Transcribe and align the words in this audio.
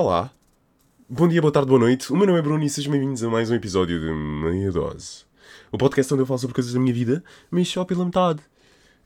Olá, 0.00 0.30
bom 1.08 1.26
dia, 1.26 1.40
boa 1.40 1.50
tarde, 1.50 1.66
boa 1.66 1.80
noite. 1.80 2.12
O 2.12 2.16
meu 2.16 2.24
nome 2.24 2.38
é 2.38 2.42
Bruno 2.42 2.62
e 2.62 2.70
sejam 2.70 2.92
bem-vindos 2.92 3.20
a 3.24 3.28
mais 3.28 3.50
um 3.50 3.56
episódio 3.56 3.98
de 3.98 4.06
Meia 4.06 4.70
Dose. 4.70 5.24
O 5.72 5.76
podcast 5.76 6.14
onde 6.14 6.22
eu 6.22 6.26
falo 6.26 6.38
sobre 6.38 6.54
coisas 6.54 6.72
da 6.72 6.78
minha 6.78 6.94
vida, 6.94 7.20
mas 7.50 7.66
só 7.66 7.84
pela 7.84 8.04
metade. 8.04 8.40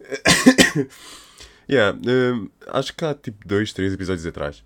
yeah, 1.67 1.99
hum, 2.07 2.51
acho 2.67 2.95
que 2.95 3.07
há 3.07 3.15
tipo 3.15 3.49
dois, 3.49 3.73
três 3.73 3.95
episódios 3.95 4.27
atrás 4.27 4.63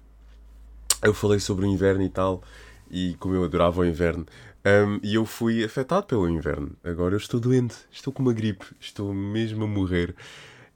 eu 1.01 1.15
falei 1.15 1.39
sobre 1.39 1.65
o 1.65 1.69
inverno 1.69 2.03
e 2.03 2.08
tal, 2.08 2.43
e 2.90 3.15
como 3.21 3.37
eu 3.37 3.45
adorava 3.45 3.83
o 3.83 3.85
inverno. 3.85 4.27
hum, 4.67 4.99
e 5.04 5.15
eu 5.15 5.24
fui 5.24 5.63
afetado 5.63 6.06
pelo 6.06 6.29
inverno. 6.29 6.72
Agora 6.83 7.15
eu 7.15 7.19
estou 7.19 7.38
doente, 7.38 7.77
estou 7.88 8.13
com 8.13 8.22
uma 8.22 8.33
gripe, 8.33 8.67
estou 8.81 9.15
mesmo 9.15 9.63
a 9.63 9.69
morrer. 9.69 10.13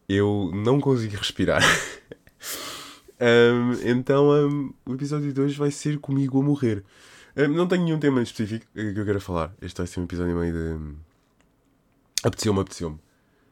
Eu 0.09 0.53
não 0.55 0.81
consigo 0.81 1.17
respirar. 1.17 1.61
Um, 3.21 3.73
então 3.85 4.31
um, 4.31 4.73
o 4.87 4.95
episódio 4.95 5.31
de 5.31 5.41
hoje 5.41 5.59
vai 5.59 5.71
ser 5.71 5.99
comigo 5.99 6.41
a 6.41 6.43
morrer. 6.43 6.83
Um, 7.37 7.49
não 7.49 7.69
tenho 7.69 7.85
nenhum 7.85 7.99
tema 7.99 8.23
específico 8.23 8.67
que 8.73 8.81
eu 8.81 9.05
quero 9.05 9.21
falar. 9.21 9.55
Este 9.61 9.79
vai 9.79 9.87
ser 9.87 10.01
um 10.01 10.05
episódio 10.05 10.35
meio 10.35 10.53
de. 10.53 10.95
Apeteceu-me, 12.25 12.61
apeteceu-me. 12.61 12.99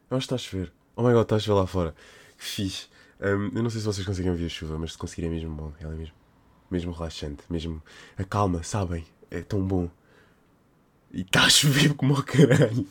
Eu 0.09 0.17
acho 0.17 0.27
que 0.27 0.33
está 0.33 0.35
a 0.35 0.49
chover. 0.49 0.71
Oh 0.95 1.03
my 1.03 1.13
god, 1.13 1.21
está 1.23 1.35
a 1.35 1.39
chover 1.39 1.59
lá 1.59 1.67
fora. 1.67 1.95
Que 2.37 2.43
fixe. 2.43 2.87
Eu 3.19 3.37
não 3.51 3.69
sei 3.69 3.81
se 3.81 3.85
vocês 3.85 4.05
conseguem 4.05 4.31
ouvir 4.31 4.45
a 4.45 4.49
chuva, 4.49 4.77
mas 4.79 4.93
se 4.93 4.97
conseguirem 4.97 5.29
é 5.29 5.33
mesmo 5.35 5.55
bom. 5.55 5.73
Ela 5.79 5.93
é 5.93 5.97
mesmo, 5.97 6.15
mesmo 6.71 6.91
relaxante. 6.91 7.43
Mesmo. 7.49 7.81
A 8.17 8.23
calma, 8.23 8.63
sabem? 8.63 9.05
É 9.29 9.41
tão 9.41 9.61
bom. 9.61 9.89
E 11.11 11.21
está 11.21 11.43
a 11.43 11.49
chover 11.49 11.93
como 11.93 12.13
o 12.13 12.23
caralho. 12.23 12.87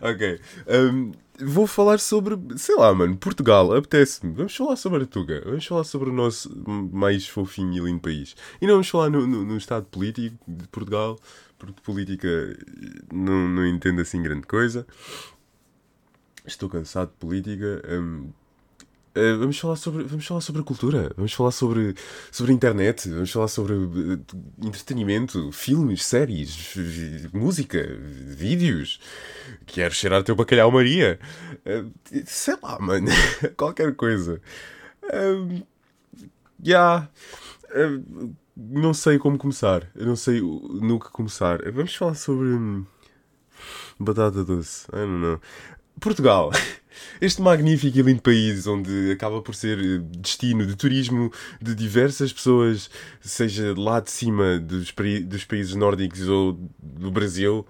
ok. 0.00 0.40
Um, 0.66 1.12
vou 1.40 1.66
falar 1.66 1.98
sobre, 1.98 2.36
sei 2.56 2.76
lá, 2.76 2.94
mano, 2.94 3.16
Portugal. 3.16 3.74
Apetece-me. 3.74 4.32
Vamos 4.32 4.54
falar 4.54 4.76
sobre 4.76 5.02
a 5.02 5.06
Tuga. 5.06 5.42
Vamos 5.44 5.66
falar 5.66 5.84
sobre 5.84 6.10
o 6.10 6.12
nosso 6.12 6.50
mais 6.92 7.26
fofinho 7.26 7.74
e 7.74 7.80
lindo 7.80 8.00
país. 8.00 8.36
E 8.60 8.66
não 8.66 8.74
vamos 8.74 8.88
falar 8.88 9.10
no, 9.10 9.26
no, 9.26 9.44
no 9.44 9.56
estado 9.56 9.86
político 9.86 10.36
de 10.46 10.68
Portugal, 10.68 11.18
porque 11.58 11.80
política 11.82 12.28
não, 13.12 13.48
não 13.48 13.66
entendo 13.66 14.00
assim 14.00 14.22
grande 14.22 14.46
coisa. 14.46 14.86
Estou 16.46 16.68
cansado 16.68 17.10
de 17.10 17.16
política. 17.16 17.82
Um, 17.88 18.30
Uh, 19.16 19.38
vamos 19.38 19.58
falar 19.58 19.76
sobre 19.76 20.04
vamos 20.04 20.26
falar 20.26 20.40
sobre 20.42 20.62
cultura 20.62 21.10
vamos 21.16 21.32
falar 21.32 21.50
sobre 21.50 21.94
sobre 22.30 22.52
internet 22.52 23.08
vamos 23.08 23.30
falar 23.30 23.48
sobre 23.48 23.72
uh, 23.72 24.24
entretenimento 24.62 25.50
filmes 25.50 26.04
séries 26.04 26.74
música 27.32 27.78
vídeos. 28.36 29.00
Quero 29.66 29.94
cheirar 29.94 30.22
teu 30.22 30.36
bacalhau 30.36 30.70
Maria. 30.70 31.18
Uh, 31.64 31.90
sei 32.26 32.56
lá 32.62 32.78
mano 32.78 33.08
qualquer 33.56 33.94
coisa. 33.96 34.40
Uh, 35.02 35.64
yeah. 36.64 37.08
não 38.56 38.92
sei 38.92 39.18
como 39.18 39.38
começar 39.38 39.90
eu 39.94 40.06
não 40.06 40.16
sei 40.16 40.40
no 40.40 41.00
que 41.00 41.10
começar. 41.10 41.62
Vamos 41.72 41.94
falar 41.94 42.14
sobre 42.14 42.48
hum, 42.48 42.84
batata 43.98 44.44
doce. 44.44 44.86
I 44.88 44.96
don't 44.96 45.20
know. 45.20 45.40
Portugal 45.98 46.50
este 47.20 47.42
magnífico 47.42 47.98
e 47.98 48.02
lindo 48.02 48.22
país 48.22 48.66
onde 48.66 49.10
acaba 49.12 49.42
por 49.42 49.54
ser 49.54 49.78
eh, 49.78 49.98
destino 50.18 50.66
de 50.66 50.76
turismo 50.76 51.32
de 51.60 51.74
diversas 51.74 52.32
pessoas, 52.32 52.90
seja 53.20 53.74
lá 53.76 54.00
de 54.00 54.10
cima 54.10 54.58
dos, 54.58 54.92
dos 55.24 55.44
países 55.44 55.74
nórdicos 55.74 56.28
ou 56.28 56.58
do 56.78 57.10
Brasil 57.10 57.66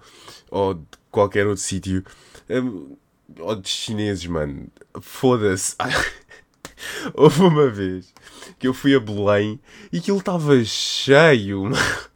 ou 0.51 0.75
de 0.75 0.85
qualquer 1.11 1.47
outro 1.47 1.63
sítio, 1.63 2.03
um, 2.49 2.95
ou 3.39 3.55
de 3.55 3.69
chineses, 3.69 4.25
mano. 4.25 4.67
Foda-se. 5.01 5.75
Houve 7.13 7.41
uma 7.41 7.69
vez 7.69 8.13
que 8.57 8.67
eu 8.67 8.73
fui 8.73 8.95
a 8.95 8.99
Belém 8.99 9.59
e 9.91 9.97
aquilo 9.97 10.19
estava 10.19 10.63
cheio. 10.63 11.71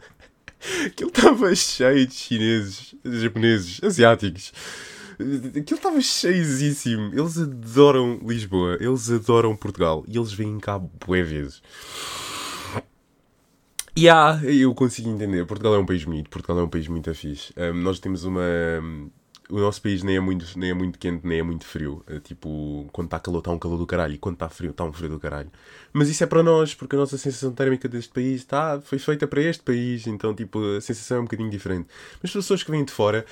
Aquilo 0.86 1.10
estava 1.10 1.54
cheio 1.54 2.08
de 2.08 2.14
chineses, 2.14 2.96
japoneses, 3.04 3.84
asiáticos 3.84 4.54
Aquilo 5.14 5.78
estava 5.78 6.02
cheisíssimo. 6.02 7.12
Eles 7.14 7.38
adoram 7.38 8.20
Lisboa, 8.26 8.78
eles 8.80 9.10
adoram 9.10 9.56
Portugal 9.56 10.04
e 10.08 10.18
eles 10.18 10.34
vêm 10.34 10.60
cá 10.60 10.80
bué 10.80 11.24
vezes. 11.24 11.62
E 13.96 14.06
yeah, 14.06 14.44
eu 14.44 14.74
consigo 14.74 15.10
entender. 15.10 15.46
Portugal 15.46 15.76
é 15.76 15.78
um 15.78 15.86
país 15.86 16.04
bonito, 16.04 16.30
Portugal 16.30 16.60
é 16.60 16.64
um 16.64 16.70
país 16.70 16.88
muito 16.88 17.14
fixe. 17.14 17.54
Um, 17.56 17.74
nós 17.84 18.00
temos 18.00 18.24
uma 18.24 18.42
o 19.54 19.60
nosso 19.60 19.80
país 19.84 20.02
nem 20.02 20.16
é 20.16 20.20
muito, 20.20 20.58
nem 20.58 20.72
é 20.72 20.74
muito 20.74 20.98
quente, 20.98 21.28
nem 21.28 21.38
é 21.38 21.44
muito 21.44 21.64
frio. 21.64 22.04
É, 22.08 22.20
tipo, 22.20 22.90
quando 22.92 23.06
está 23.06 23.20
calor, 23.20 23.38
está 23.38 23.52
um 23.52 23.60
calor 23.60 23.78
do 23.78 23.86
caralho. 23.86 24.16
E 24.16 24.18
quando 24.18 24.34
está 24.34 24.50
frio, 24.50 24.72
está 24.72 24.84
um 24.84 24.92
frio 24.92 25.10
do 25.10 25.20
caralho. 25.20 25.52
Mas 25.94 26.10
isso 26.10 26.24
é 26.24 26.28
para 26.28 26.42
nós, 26.42 26.74
porque 26.74 26.96
a 26.96 27.00
nossa 27.00 27.20
sensação 27.20 27.52
térmica 27.54 27.88
deste 27.88 28.12
país 28.12 28.42
está, 28.42 28.82
foi 28.82 28.98
feita 28.98 29.28
para 29.28 29.42
este 29.44 29.62
país. 29.62 30.08
Então, 30.08 30.34
tipo, 30.34 30.60
a 30.76 30.82
sensação 30.82 31.18
é 31.18 31.20
um 31.20 31.26
bocadinho 31.26 31.52
diferente. 31.52 31.88
Mas 32.14 32.32
para 32.32 32.40
as 32.40 32.46
pessoas 32.46 32.64
que 32.64 32.72
vêm 32.72 32.84
de 32.84 32.92
fora, 32.92 33.28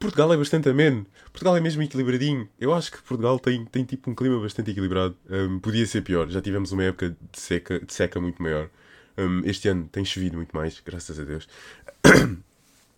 Portugal 0.00 0.32
é 0.32 0.36
bastante 0.36 0.68
ameno. 0.68 1.06
Portugal 1.26 1.56
é 1.56 1.60
mesmo 1.60 1.82
equilibradinho. 1.84 2.48
Eu 2.58 2.74
acho 2.74 2.90
que 2.90 3.00
Portugal 3.02 3.38
tem, 3.38 3.64
tem 3.64 3.84
tipo 3.84 4.10
um 4.10 4.14
clima 4.14 4.40
bastante 4.40 4.72
equilibrado. 4.72 5.16
Um, 5.30 5.60
podia 5.60 5.86
ser 5.86 6.02
pior. 6.02 6.28
Já 6.28 6.42
tivemos 6.42 6.72
uma 6.72 6.82
época 6.82 7.10
de 7.10 7.40
seca, 7.40 7.78
de 7.78 7.94
seca 7.94 8.20
muito 8.20 8.42
maior. 8.42 8.68
Um, 9.16 9.42
este 9.44 9.68
ano 9.68 9.88
tem 9.92 10.04
chovido 10.04 10.36
muito 10.36 10.50
mais, 10.56 10.80
graças 10.84 11.20
a 11.20 11.22
Deus. 11.22 11.46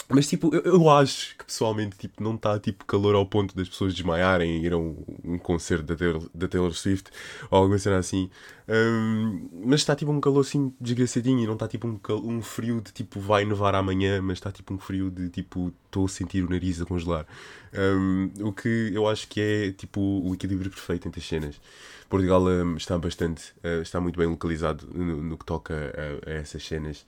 Mas, 0.08 0.28
tipo, 0.28 0.54
eu, 0.54 0.60
eu, 0.62 0.90
acho 0.90 1.36
que 1.36 1.44
pessoalmente 1.44 1.96
tipo, 1.96 2.22
não 2.22 2.34
está 2.34 2.58
tipo, 2.58 2.84
calor 2.84 3.14
ao 3.14 3.26
ponto 3.26 3.56
das 3.56 3.68
pessoas 3.68 3.94
desmaiarem 3.94 4.58
e 4.58 4.66
ir 4.66 4.72
a 4.72 4.76
um, 4.76 4.96
um 5.24 5.38
concerto 5.38 5.84
da 5.84 5.96
Taylor, 5.96 6.28
da 6.34 6.48
Taylor 6.48 6.72
Swift 6.74 7.10
ou 7.50 7.58
alguma 7.58 7.78
cena 7.78 7.98
assim. 7.98 8.30
Um, 8.68 9.48
mas 9.64 9.80
está 9.80 9.96
tipo 9.96 10.12
um 10.12 10.20
calor 10.20 10.40
assim 10.40 10.72
desgraçadinho 10.80 11.40
e 11.40 11.46
não 11.46 11.54
está 11.54 11.66
tipo 11.66 11.86
um, 11.86 11.98
um 12.24 12.42
frio 12.42 12.80
de 12.80 12.92
tipo 12.92 13.20
vai 13.20 13.44
nevar 13.44 13.74
amanhã, 13.74 14.20
mas 14.22 14.38
está 14.38 14.52
tipo 14.52 14.72
um 14.72 14.78
frio 14.78 15.10
de 15.10 15.28
tipo 15.30 15.72
estou 15.86 16.06
a 16.06 16.08
sentir 16.08 16.44
o 16.44 16.48
nariz 16.48 16.80
a 16.80 16.86
congelar. 16.86 17.26
Um, 17.74 18.30
o 18.40 18.52
que 18.52 18.90
eu 18.92 19.08
acho 19.08 19.26
que 19.28 19.40
é 19.40 19.72
tipo 19.72 20.00
o 20.00 20.34
equilíbrio 20.34 20.70
perfeito 20.70 21.08
entre 21.08 21.20
as 21.20 21.26
cenas. 21.26 21.60
Portugal 22.08 22.42
um, 22.42 22.76
está 22.76 22.98
bastante, 22.98 23.54
uh, 23.64 23.80
está 23.80 23.98
muito 23.98 24.19
bem 24.19 24.26
localizado 24.26 24.86
no, 24.92 25.22
no 25.22 25.38
que 25.38 25.46
toca 25.46 25.74
a, 25.74 26.30
a 26.30 26.32
essas 26.34 26.62
cenas. 26.62 27.06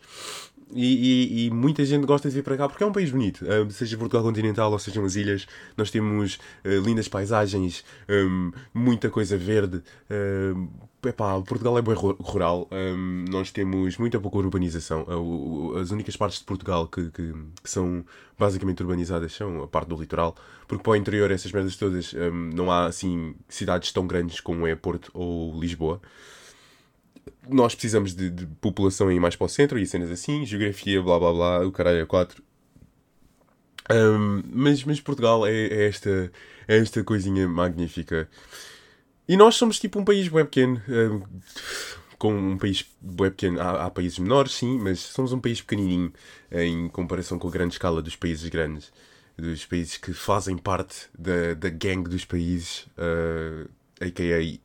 E, 0.75 1.45
e, 1.45 1.47
e, 1.47 1.51
muita 1.51 1.85
gente 1.85 2.05
gosta 2.05 2.29
de 2.29 2.35
vir 2.35 2.43
para 2.43 2.57
cá 2.57 2.69
porque 2.69 2.83
é 2.83 2.87
um 2.87 2.93
país 2.93 3.09
bonito, 3.09 3.45
uh, 3.45 3.71
seja 3.71 3.97
Portugal 3.97 4.25
continental 4.25 4.73
ou 4.73 4.79
sejam 4.79 5.05
as 5.05 5.15
ilhas, 5.15 5.47
nós 5.77 5.89
temos 5.89 6.41
uh, 6.65 6.81
lindas 6.85 7.07
paisagens, 7.07 7.85
um, 8.09 8.51
muita 8.75 9.09
coisa 9.09 9.39
verde. 9.39 9.83
Uh, 10.11 10.69
epá, 11.07 11.41
Portugal 11.43 11.79
é 11.79 11.83
bem 11.83 11.95
rural, 11.95 12.69
um, 12.73 13.25
nós 13.31 13.53
temos 13.53 13.97
muita 13.99 14.19
pouca 14.19 14.39
urbanização. 14.39 15.07
as 15.81 15.93
únicas 15.93 16.17
partes 16.17 16.41
de 16.41 16.45
Portugal 16.45 16.89
que, 16.89 17.09
que, 17.11 17.33
que, 17.63 17.71
são 17.71 18.05
basicamente 18.37 18.83
urbanizadas 18.83 19.33
são 19.33 19.63
a 19.63 19.69
parte 19.69 19.89
do 19.89 19.97
litoral, 19.97 20.35
porque 20.67 20.83
para 20.83 20.93
o 20.93 20.97
interior, 20.97 21.31
essas 21.31 21.53
merdas 21.53 21.77
todas, 21.77 22.13
um, 22.15 22.51
não 22.53 22.69
há 22.69 22.87
assim 22.87 23.37
cidades 23.49 23.93
tão 23.93 24.09
grandes 24.09 24.41
como 24.41 24.67
é 24.67 24.75
Porto 24.75 25.11
ou 25.15 25.57
Lisboa 25.61 26.01
nós 27.49 27.75
precisamos 27.75 28.15
de, 28.15 28.31
de, 28.31 28.47
população 28.61 29.11
ir 29.11 29.21
mais 29.21 29.37
para 29.37 29.45
o 29.45 29.49
centro 29.49 29.79
e 29.79 29.87
cenas 29.87 30.11
assim, 30.11 30.45
geografia, 30.45 31.03
blá 31.03 31.19
blá 31.19 31.33
blá, 31.33 31.67
o 31.67 31.73
caralho 31.73 32.01
é 32.01 32.07
4. 32.07 32.43
Um, 33.91 34.43
mas, 34.51 34.83
mas 34.85 35.01
Portugal 35.01 35.47
é, 35.47 35.53
é, 35.53 35.89
esta, 35.89 36.33
é 36.67 36.79
esta 36.79 37.05
coisinha 37.05 37.47
magnífica. 37.49 38.29
E 39.29 39.37
nós 39.37 39.57
somos 39.57 39.79
tipo 39.79 39.99
um 39.99 40.05
país 40.05 40.29
bem 40.29 40.45
pequeno. 40.45 40.83
Um, 40.89 41.23
com 42.19 42.35
um 42.35 42.57
país 42.57 42.87
bem 43.03 43.31
pequeno, 43.31 43.61
há, 43.61 43.85
há, 43.85 43.91
países 43.91 44.19
menores, 44.19 44.53
sim, 44.53 44.79
mas 44.79 45.01
somos 45.01 45.33
um 45.33 45.41
país 45.41 45.61
pequenininho 45.61 46.11
em 46.51 46.89
comparação 46.89 47.39
com 47.39 47.49
a 47.49 47.51
grande 47.51 47.75
escala 47.75 48.01
dos 48.01 48.17
países 48.17 48.49
grandes, 48.49 48.91
dos 49.37 49.67
países 49.67 49.99
que 49.99 50.13
fazem 50.15 50.57
parte 50.57 51.09
da, 51.19 51.53
da 51.53 51.69
gangue 51.69 52.09
dos 52.09 52.25
países, 52.25 52.87
uh, 52.97 53.69
a.k.a. 54.01 54.64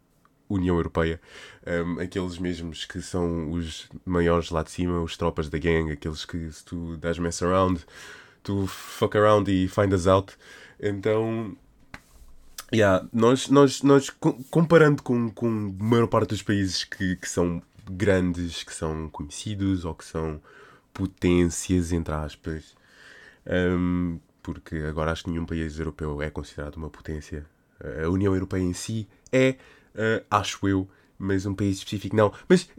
União 0.50 0.76
Europeia, 0.76 1.22
um, 1.66 2.00
aqueles 2.00 2.40
mesmos 2.40 2.84
que 2.84 3.02
são 3.02 3.52
os 3.52 3.88
maiores 4.04 4.50
lá 4.50 4.64
de 4.64 4.72
cima, 4.72 5.02
os 5.02 5.16
tropas 5.16 5.48
da 5.48 5.60
gang, 5.60 5.92
aqueles 5.92 6.26
que 6.26 6.52
se 6.52 6.66
tu 6.66 6.98
das 6.98 7.20
mess 7.20 7.42
around, 7.44 7.86
tu 8.44 8.66
fuck 8.66 9.16
around 9.16 9.50
e 9.52 9.68
find 9.68 9.94
us 9.94 10.08
out. 10.08 10.36
Então, 10.80 11.56
yeah, 12.74 13.08
nós, 13.14 13.48
nós, 13.50 13.84
nós 13.84 14.10
comparando 14.50 15.04
com, 15.04 15.30
com 15.30 15.48
a 15.80 15.84
maior 15.84 16.08
parte 16.08 16.30
dos 16.30 16.42
países 16.42 16.84
que, 16.84 17.16
que 17.16 17.30
são 17.30 17.62
grandes, 17.90 18.64
que 18.64 18.74
são 18.74 19.10
conhecidos 19.10 19.86
ou 19.86 19.94
que 19.94 20.06
são 20.06 20.42
potências, 20.94 21.92
entre 21.92 22.14
aspas, 22.14 22.76
um, 23.48 24.20
porque 24.42 24.78
agora 24.78 25.12
acho 25.12 25.24
que 25.24 25.30
nenhum 25.30 25.46
país 25.46 25.78
europeu 25.78 26.22
é 26.22 26.30
considerado 26.30 26.76
uma 26.78 26.90
potência. 26.90 27.46
A 28.04 28.10
União 28.10 28.34
Europeia 28.34 28.62
em 28.62 28.74
si 28.74 29.08
é 29.32 29.56
uh, 29.96 30.24
acho 30.30 30.68
eu, 30.68 30.88
mas 31.18 31.46
um 31.46 31.54
país 31.54 31.78
específico 31.78 32.16
não. 32.16 32.32
Mas 32.48 32.70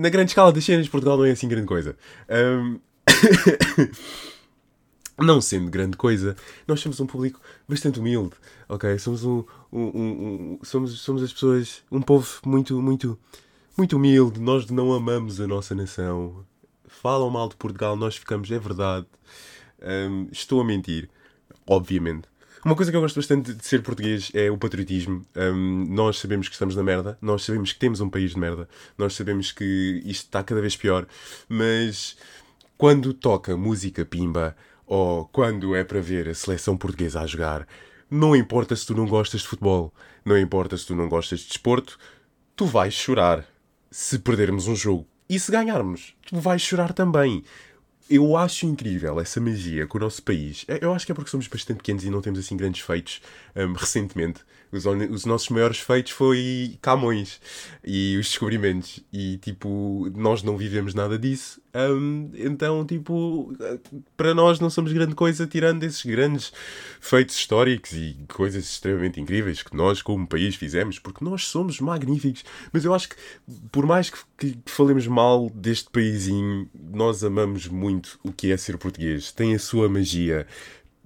na 0.00 0.08
grande 0.08 0.30
escala 0.30 0.52
das 0.52 0.64
cenas, 0.64 0.88
Portugal 0.88 1.18
não 1.18 1.24
é 1.24 1.32
assim 1.32 1.48
grande 1.48 1.66
coisa. 1.66 1.96
Um... 2.30 2.78
não 5.20 5.40
sendo 5.40 5.70
grande 5.70 5.96
coisa, 5.96 6.36
nós 6.66 6.80
somos 6.80 7.00
um 7.00 7.06
público 7.06 7.40
bastante 7.68 7.98
humilde, 7.98 8.34
ok? 8.68 8.98
Somos 8.98 9.24
um, 9.24 9.44
um, 9.72 9.82
um, 9.82 10.58
somos, 10.62 11.00
somos 11.00 11.22
as 11.22 11.32
pessoas, 11.32 11.82
um 11.90 12.00
povo 12.00 12.28
muito, 12.46 12.80
muito, 12.80 13.18
muito 13.76 13.96
humilde, 13.96 14.40
nós 14.40 14.70
não 14.70 14.92
amamos 14.92 15.40
a 15.40 15.46
nossa 15.46 15.74
nação. 15.74 16.44
Falam 16.86 17.28
mal 17.30 17.48
de 17.48 17.56
Portugal, 17.56 17.96
nós 17.96 18.16
ficamos, 18.16 18.50
é 18.50 18.58
verdade. 18.58 19.06
Estou 20.30 20.60
a 20.60 20.64
mentir, 20.64 21.08
obviamente. 21.66 22.28
Uma 22.64 22.74
coisa 22.74 22.90
que 22.90 22.96
eu 22.96 23.00
gosto 23.00 23.16
bastante 23.16 23.54
de 23.54 23.64
ser 23.64 23.82
português 23.82 24.32
é 24.34 24.50
o 24.50 24.58
patriotismo. 24.58 25.24
Um, 25.36 25.86
nós 25.90 26.18
sabemos 26.18 26.48
que 26.48 26.54
estamos 26.54 26.74
na 26.74 26.82
merda, 26.82 27.16
nós 27.22 27.44
sabemos 27.44 27.72
que 27.72 27.78
temos 27.78 28.00
um 28.00 28.10
país 28.10 28.32
de 28.32 28.38
merda, 28.38 28.68
nós 28.96 29.14
sabemos 29.14 29.52
que 29.52 30.02
isto 30.04 30.24
está 30.24 30.42
cada 30.42 30.60
vez 30.60 30.76
pior, 30.76 31.06
mas 31.48 32.16
quando 32.76 33.14
toca 33.14 33.56
música 33.56 34.04
pimba 34.04 34.56
ou 34.86 35.26
quando 35.26 35.74
é 35.76 35.84
para 35.84 36.00
ver 36.00 36.28
a 36.28 36.34
seleção 36.34 36.76
portuguesa 36.76 37.20
a 37.20 37.26
jogar, 37.26 37.66
não 38.10 38.34
importa 38.34 38.74
se 38.74 38.86
tu 38.86 38.94
não 38.94 39.06
gostas 39.06 39.42
de 39.42 39.48
futebol, 39.48 39.94
não 40.24 40.36
importa 40.36 40.76
se 40.76 40.86
tu 40.86 40.96
não 40.96 41.08
gostas 41.08 41.40
de 41.40 41.48
desporto, 41.48 41.96
tu 42.56 42.66
vais 42.66 42.92
chorar 42.92 43.44
se 43.90 44.18
perdermos 44.18 44.66
um 44.66 44.74
jogo. 44.74 45.06
E 45.28 45.38
se 45.38 45.52
ganharmos, 45.52 46.14
tu 46.26 46.40
vais 46.40 46.60
chorar 46.60 46.92
também 46.92 47.44
eu 48.10 48.36
acho 48.36 48.66
incrível 48.66 49.20
essa 49.20 49.40
magia 49.40 49.86
com 49.86 49.98
o 49.98 50.00
nosso 50.00 50.22
país. 50.22 50.64
É, 50.68 50.78
eu 50.82 50.92
acho 50.92 51.04
que 51.06 51.12
é 51.12 51.14
porque 51.14 51.30
somos 51.30 51.46
bastante 51.46 51.78
pequenos 51.78 52.04
e 52.04 52.10
não 52.10 52.22
temos 52.22 52.38
assim 52.38 52.56
grandes 52.56 52.80
feitos 52.82 53.20
um, 53.54 53.72
recentemente. 53.74 54.40
Os, 54.70 54.84
os, 54.84 55.24
nossos 55.24 55.48
maiores 55.48 55.78
feitos 55.78 56.12
foi 56.12 56.78
Camões 56.82 57.40
e 57.84 58.16
os 58.18 58.28
descobrimentos. 58.28 59.00
E 59.12 59.38
tipo, 59.38 60.10
nós 60.14 60.42
não 60.42 60.56
vivemos 60.56 60.94
nada 60.94 61.18
disso. 61.18 61.60
Um, 61.74 62.30
então, 62.34 62.84
tipo, 62.84 63.52
para 64.16 64.34
nós 64.34 64.58
não 64.58 64.68
somos 64.68 64.92
grande 64.92 65.14
coisa 65.14 65.46
tirando 65.46 65.84
esses 65.84 66.04
grandes 66.04 66.52
feitos 67.00 67.36
históricos 67.36 67.92
e 67.92 68.16
coisas 68.28 68.64
extremamente 68.64 69.20
incríveis 69.20 69.62
que 69.62 69.76
nós, 69.76 70.02
como 70.02 70.26
país, 70.26 70.56
fizemos, 70.56 70.98
porque 70.98 71.24
nós 71.24 71.46
somos 71.46 71.80
magníficos. 71.80 72.44
Mas 72.72 72.84
eu 72.84 72.94
acho 72.94 73.10
que, 73.10 73.16
por 73.70 73.86
mais 73.86 74.10
que, 74.10 74.18
que 74.36 74.58
falemos 74.66 75.06
mal 75.06 75.50
deste 75.50 75.90
paísinho, 75.90 76.68
nós 76.74 77.22
amamos 77.22 77.68
muito 77.68 78.18
o 78.22 78.32
que 78.32 78.50
é 78.50 78.56
ser 78.56 78.76
português. 78.76 79.32
Tem 79.32 79.54
a 79.54 79.58
sua 79.58 79.88
magia. 79.88 80.46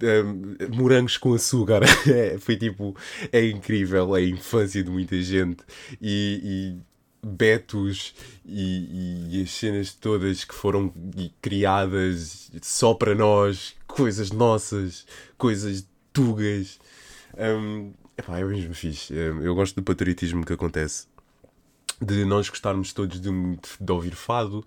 Um, 0.03 0.75
morangos 0.75 1.15
com 1.15 1.33
açúcar 1.33 1.81
é, 2.09 2.37
foi 2.37 2.57
tipo 2.57 2.93
é 3.31 3.47
incrível 3.47 4.15
é 4.17 4.19
a 4.19 4.23
infância 4.23 4.83
de 4.83 4.89
muita 4.89 5.21
gente 5.21 5.63
e, 6.01 6.41
e 6.43 6.83
betos 7.25 8.13
e, 8.45 9.29
e, 9.31 9.41
as 9.41 9.51
cenas 9.51 9.93
todas 9.93 10.43
que 10.43 10.53
foram 10.53 10.93
criadas 11.41 12.51
só 12.61 12.93
para 12.93 13.15
nós, 13.15 13.75
coisas 13.87 14.31
nossas, 14.31 15.05
coisas 15.37 15.87
tugas. 16.11 16.79
Um, 17.37 17.93
epá, 18.17 18.39
é 18.39 18.43
mesmo 18.43 18.73
fixe. 18.73 19.13
Eu 19.13 19.55
gosto 19.55 19.75
do 19.75 19.83
patriotismo 19.83 20.45
que 20.45 20.53
acontece. 20.53 21.07
De 22.01 22.25
nós 22.25 22.49
gostarmos 22.49 22.91
todos 22.91 23.21
de, 23.21 23.29
de 23.79 23.91
ouvir 23.91 24.15
fado. 24.15 24.65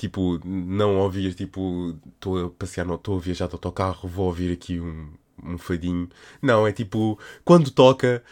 Tipo, 0.00 0.40
não 0.46 0.96
ouvir, 0.96 1.34
tipo, 1.34 1.94
estou 2.14 2.46
a 2.46 2.48
passear, 2.48 2.88
estou 2.88 3.18
a 3.18 3.20
viajar 3.20 3.48
de 3.48 3.52
autocarro, 3.52 4.08
vou 4.08 4.28
ouvir 4.28 4.50
aqui 4.50 4.80
um, 4.80 5.10
um 5.44 5.58
fadinho. 5.58 6.08
Não, 6.40 6.66
é 6.66 6.72
tipo, 6.72 7.18
quando 7.44 7.70
toca, 7.70 8.24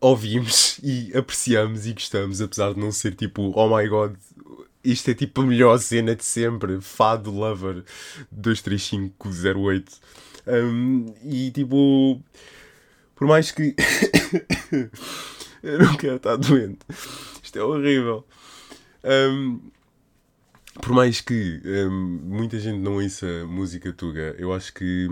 ouvimos 0.00 0.78
e 0.82 1.16
apreciamos 1.16 1.86
e 1.86 1.92
gostamos, 1.92 2.40
apesar 2.40 2.74
de 2.74 2.80
não 2.80 2.90
ser 2.90 3.14
tipo, 3.14 3.52
oh 3.54 3.76
my 3.76 3.86
god, 3.86 4.16
isto 4.82 5.12
é 5.12 5.14
tipo 5.14 5.42
a 5.42 5.46
melhor 5.46 5.78
cena 5.78 6.16
de 6.16 6.24
sempre, 6.24 6.80
Fado 6.80 7.30
Lover 7.30 7.84
23508. 8.32 9.92
Um, 10.44 11.14
e 11.22 11.52
tipo, 11.52 12.20
por 13.14 13.28
mais 13.28 13.52
que 13.52 13.76
eu 15.62 15.78
não 15.78 15.96
quero 15.96 16.16
estar 16.16 16.34
doente, 16.34 16.80
isto 17.40 17.56
é 17.60 17.62
horrível. 17.62 18.26
Um, 19.04 19.60
por 20.80 20.92
mais 20.92 21.20
que 21.20 21.60
um, 21.64 22.20
muita 22.24 22.58
gente 22.58 22.78
não 22.78 22.96
ouça 22.96 23.26
música 23.46 23.92
tuga, 23.92 24.34
eu 24.38 24.52
acho 24.52 24.72
que 24.72 25.08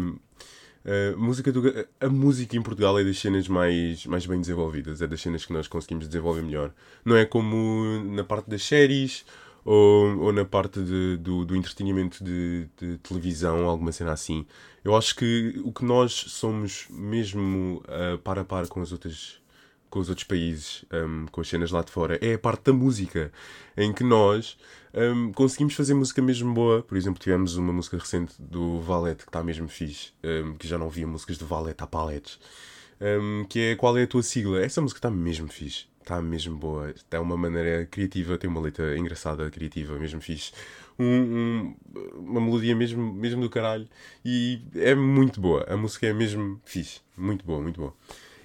Uh, 0.83 1.15
música 1.19 1.53
do, 1.53 1.63
a 2.01 2.09
música 2.09 2.57
em 2.57 2.63
Portugal 2.63 2.99
é 2.99 3.05
das 3.05 3.19
cenas 3.19 3.47
mais, 3.47 4.07
mais 4.07 4.25
bem 4.25 4.41
desenvolvidas, 4.41 5.03
é 5.03 5.07
das 5.07 5.21
cenas 5.21 5.45
que 5.45 5.53
nós 5.53 5.69
conseguimos 5.69 6.09
desenvolver 6.09 6.41
melhor. 6.41 6.73
Não 7.05 7.15
é 7.17 7.27
como 7.27 8.03
na 8.03 8.25
parte 8.25 8.49
das 8.49 8.63
séries 8.63 9.27
ou, 9.63 10.19
ou 10.21 10.33
na 10.33 10.45
parte 10.45 10.81
de, 10.83 11.19
do, 11.19 11.45
do 11.45 11.55
entretenimento 11.55 12.25
de, 12.25 12.67
de 12.79 12.97
televisão, 12.99 13.69
alguma 13.69 13.93
cena 13.93 14.13
assim. 14.13 14.47
Eu 14.83 14.97
acho 14.97 15.15
que 15.17 15.61
o 15.63 15.71
que 15.71 15.85
nós 15.85 16.13
somos 16.13 16.87
mesmo 16.89 17.83
uh, 17.85 18.17
par 18.19 18.39
a 18.39 18.45
par 18.45 18.67
com 18.67 18.81
as 18.81 18.91
outras 18.91 19.39
com 19.91 19.99
os 19.99 20.09
outros 20.09 20.27
países, 20.27 20.85
um, 20.93 21.27
com 21.27 21.41
as 21.41 21.49
cenas 21.49 21.71
lá 21.71 21.83
de 21.83 21.91
fora, 21.91 22.19
é 22.25 22.35
a 22.35 22.39
parte 22.39 22.65
da 22.65 22.73
música, 22.73 23.33
em 23.77 23.93
que 23.93 24.05
nós 24.05 24.57
um, 24.95 25.33
conseguimos 25.33 25.75
fazer 25.75 25.95
música 25.95 26.23
mesmo 26.23 26.55
boa. 26.55 26.83
Por 26.83 26.97
exemplo, 26.97 27.21
tivemos 27.21 27.57
uma 27.57 27.73
música 27.73 27.99
recente 27.99 28.35
do 28.39 28.81
Valete 28.81 29.25
que 29.25 29.29
está 29.29 29.43
mesmo 29.43 29.69
fixe, 29.69 30.13
um, 30.25 30.55
que 30.55 30.67
já 30.67 30.79
não 30.79 30.89
via 30.89 31.07
músicas 31.07 31.37
do 31.37 31.47
Valete 31.47 31.83
há 31.83 31.87
paletes, 31.87 32.39
um, 33.01 33.45
que 33.45 33.59
é 33.59 33.77
Qual 33.77 33.97
é 33.99 34.05
a 34.05 34.07
tua 34.07 34.23
sigla? 34.23 34.63
Essa 34.63 34.81
música 34.81 34.99
está 34.99 35.11
mesmo 35.11 35.49
fixe, 35.49 35.87
está 36.01 36.23
mesmo 36.23 36.57
boa, 36.57 36.95
é 37.11 37.19
uma 37.19 37.37
maneira 37.37 37.87
criativa, 37.87 38.39
tem 38.39 38.49
uma 38.49 38.61
letra 38.61 38.97
engraçada, 38.97 39.51
criativa, 39.51 39.99
mesmo 39.99 40.21
fixe. 40.21 40.53
Um, 40.99 41.75
uma 42.15 42.41
melodia 42.43 42.77
mesmo, 42.77 43.13
mesmo 43.15 43.41
do 43.41 43.49
caralho 43.49 43.89
e 44.25 44.61
é 44.75 44.95
muito 44.95 45.41
boa. 45.41 45.65
A 45.67 45.77
música 45.77 46.07
é 46.07 46.13
mesmo 46.13 46.61
fixe, 46.65 47.01
muito 47.17 47.45
boa, 47.45 47.61
muito 47.61 47.81
boa. 47.81 47.95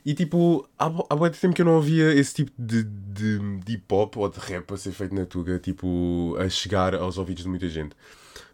E 0.05 0.13
tipo, 0.13 0.69
há, 0.77 0.85
há 1.09 1.15
muito 1.15 1.39
tempo 1.39 1.55
que 1.55 1.63
eu 1.63 1.65
não 1.65 1.77
ouvia 1.77 2.13
esse 2.13 2.35
tipo 2.35 2.51
de, 2.59 2.83
de, 2.83 3.39
de 3.57 3.73
hip 3.73 3.85
hop 3.91 4.15
ou 4.17 4.29
de 4.29 4.39
rap 4.39 4.71
a 4.71 4.77
ser 4.77 4.91
feito 4.91 5.15
na 5.15 5.25
Tuga, 5.25 5.57
tipo, 5.57 6.35
a 6.39 6.47
chegar 6.47 6.93
aos 6.93 7.17
ouvidos 7.17 7.41
de 7.41 7.49
muita 7.49 7.67
gente. 7.67 7.95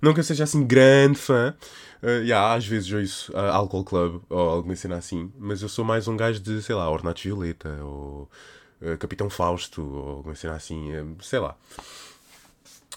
Não 0.01 0.13
que 0.13 0.21
eu 0.21 0.23
seja 0.23 0.45
assim 0.45 0.65
grande 0.65 1.19
fã, 1.19 1.53
uh, 2.01 2.07
yeah, 2.23 2.53
às 2.53 2.65
vezes 2.65 2.91
ouço 2.93 3.33
uh, 3.33 3.51
Alcohol 3.51 3.83
Club 3.83 4.21
ou 4.29 4.39
alguma 4.39 4.75
cena 4.77 4.95
assim, 4.95 5.29
mas 5.37 5.61
eu 5.61 5.67
sou 5.67 5.83
mais 5.83 6.07
um 6.07 6.15
gajo 6.15 6.39
de, 6.39 6.61
sei 6.61 6.73
lá, 6.73 6.89
Ornatos 6.89 7.21
Violeta 7.21 7.83
ou 7.83 8.29
uh, 8.81 8.97
Capitão 8.97 9.29
Fausto 9.29 9.81
ou 9.81 10.09
alguma 10.09 10.35
cena 10.35 10.55
assim, 10.55 10.89
sei 11.21 11.39
lá. 11.39 11.57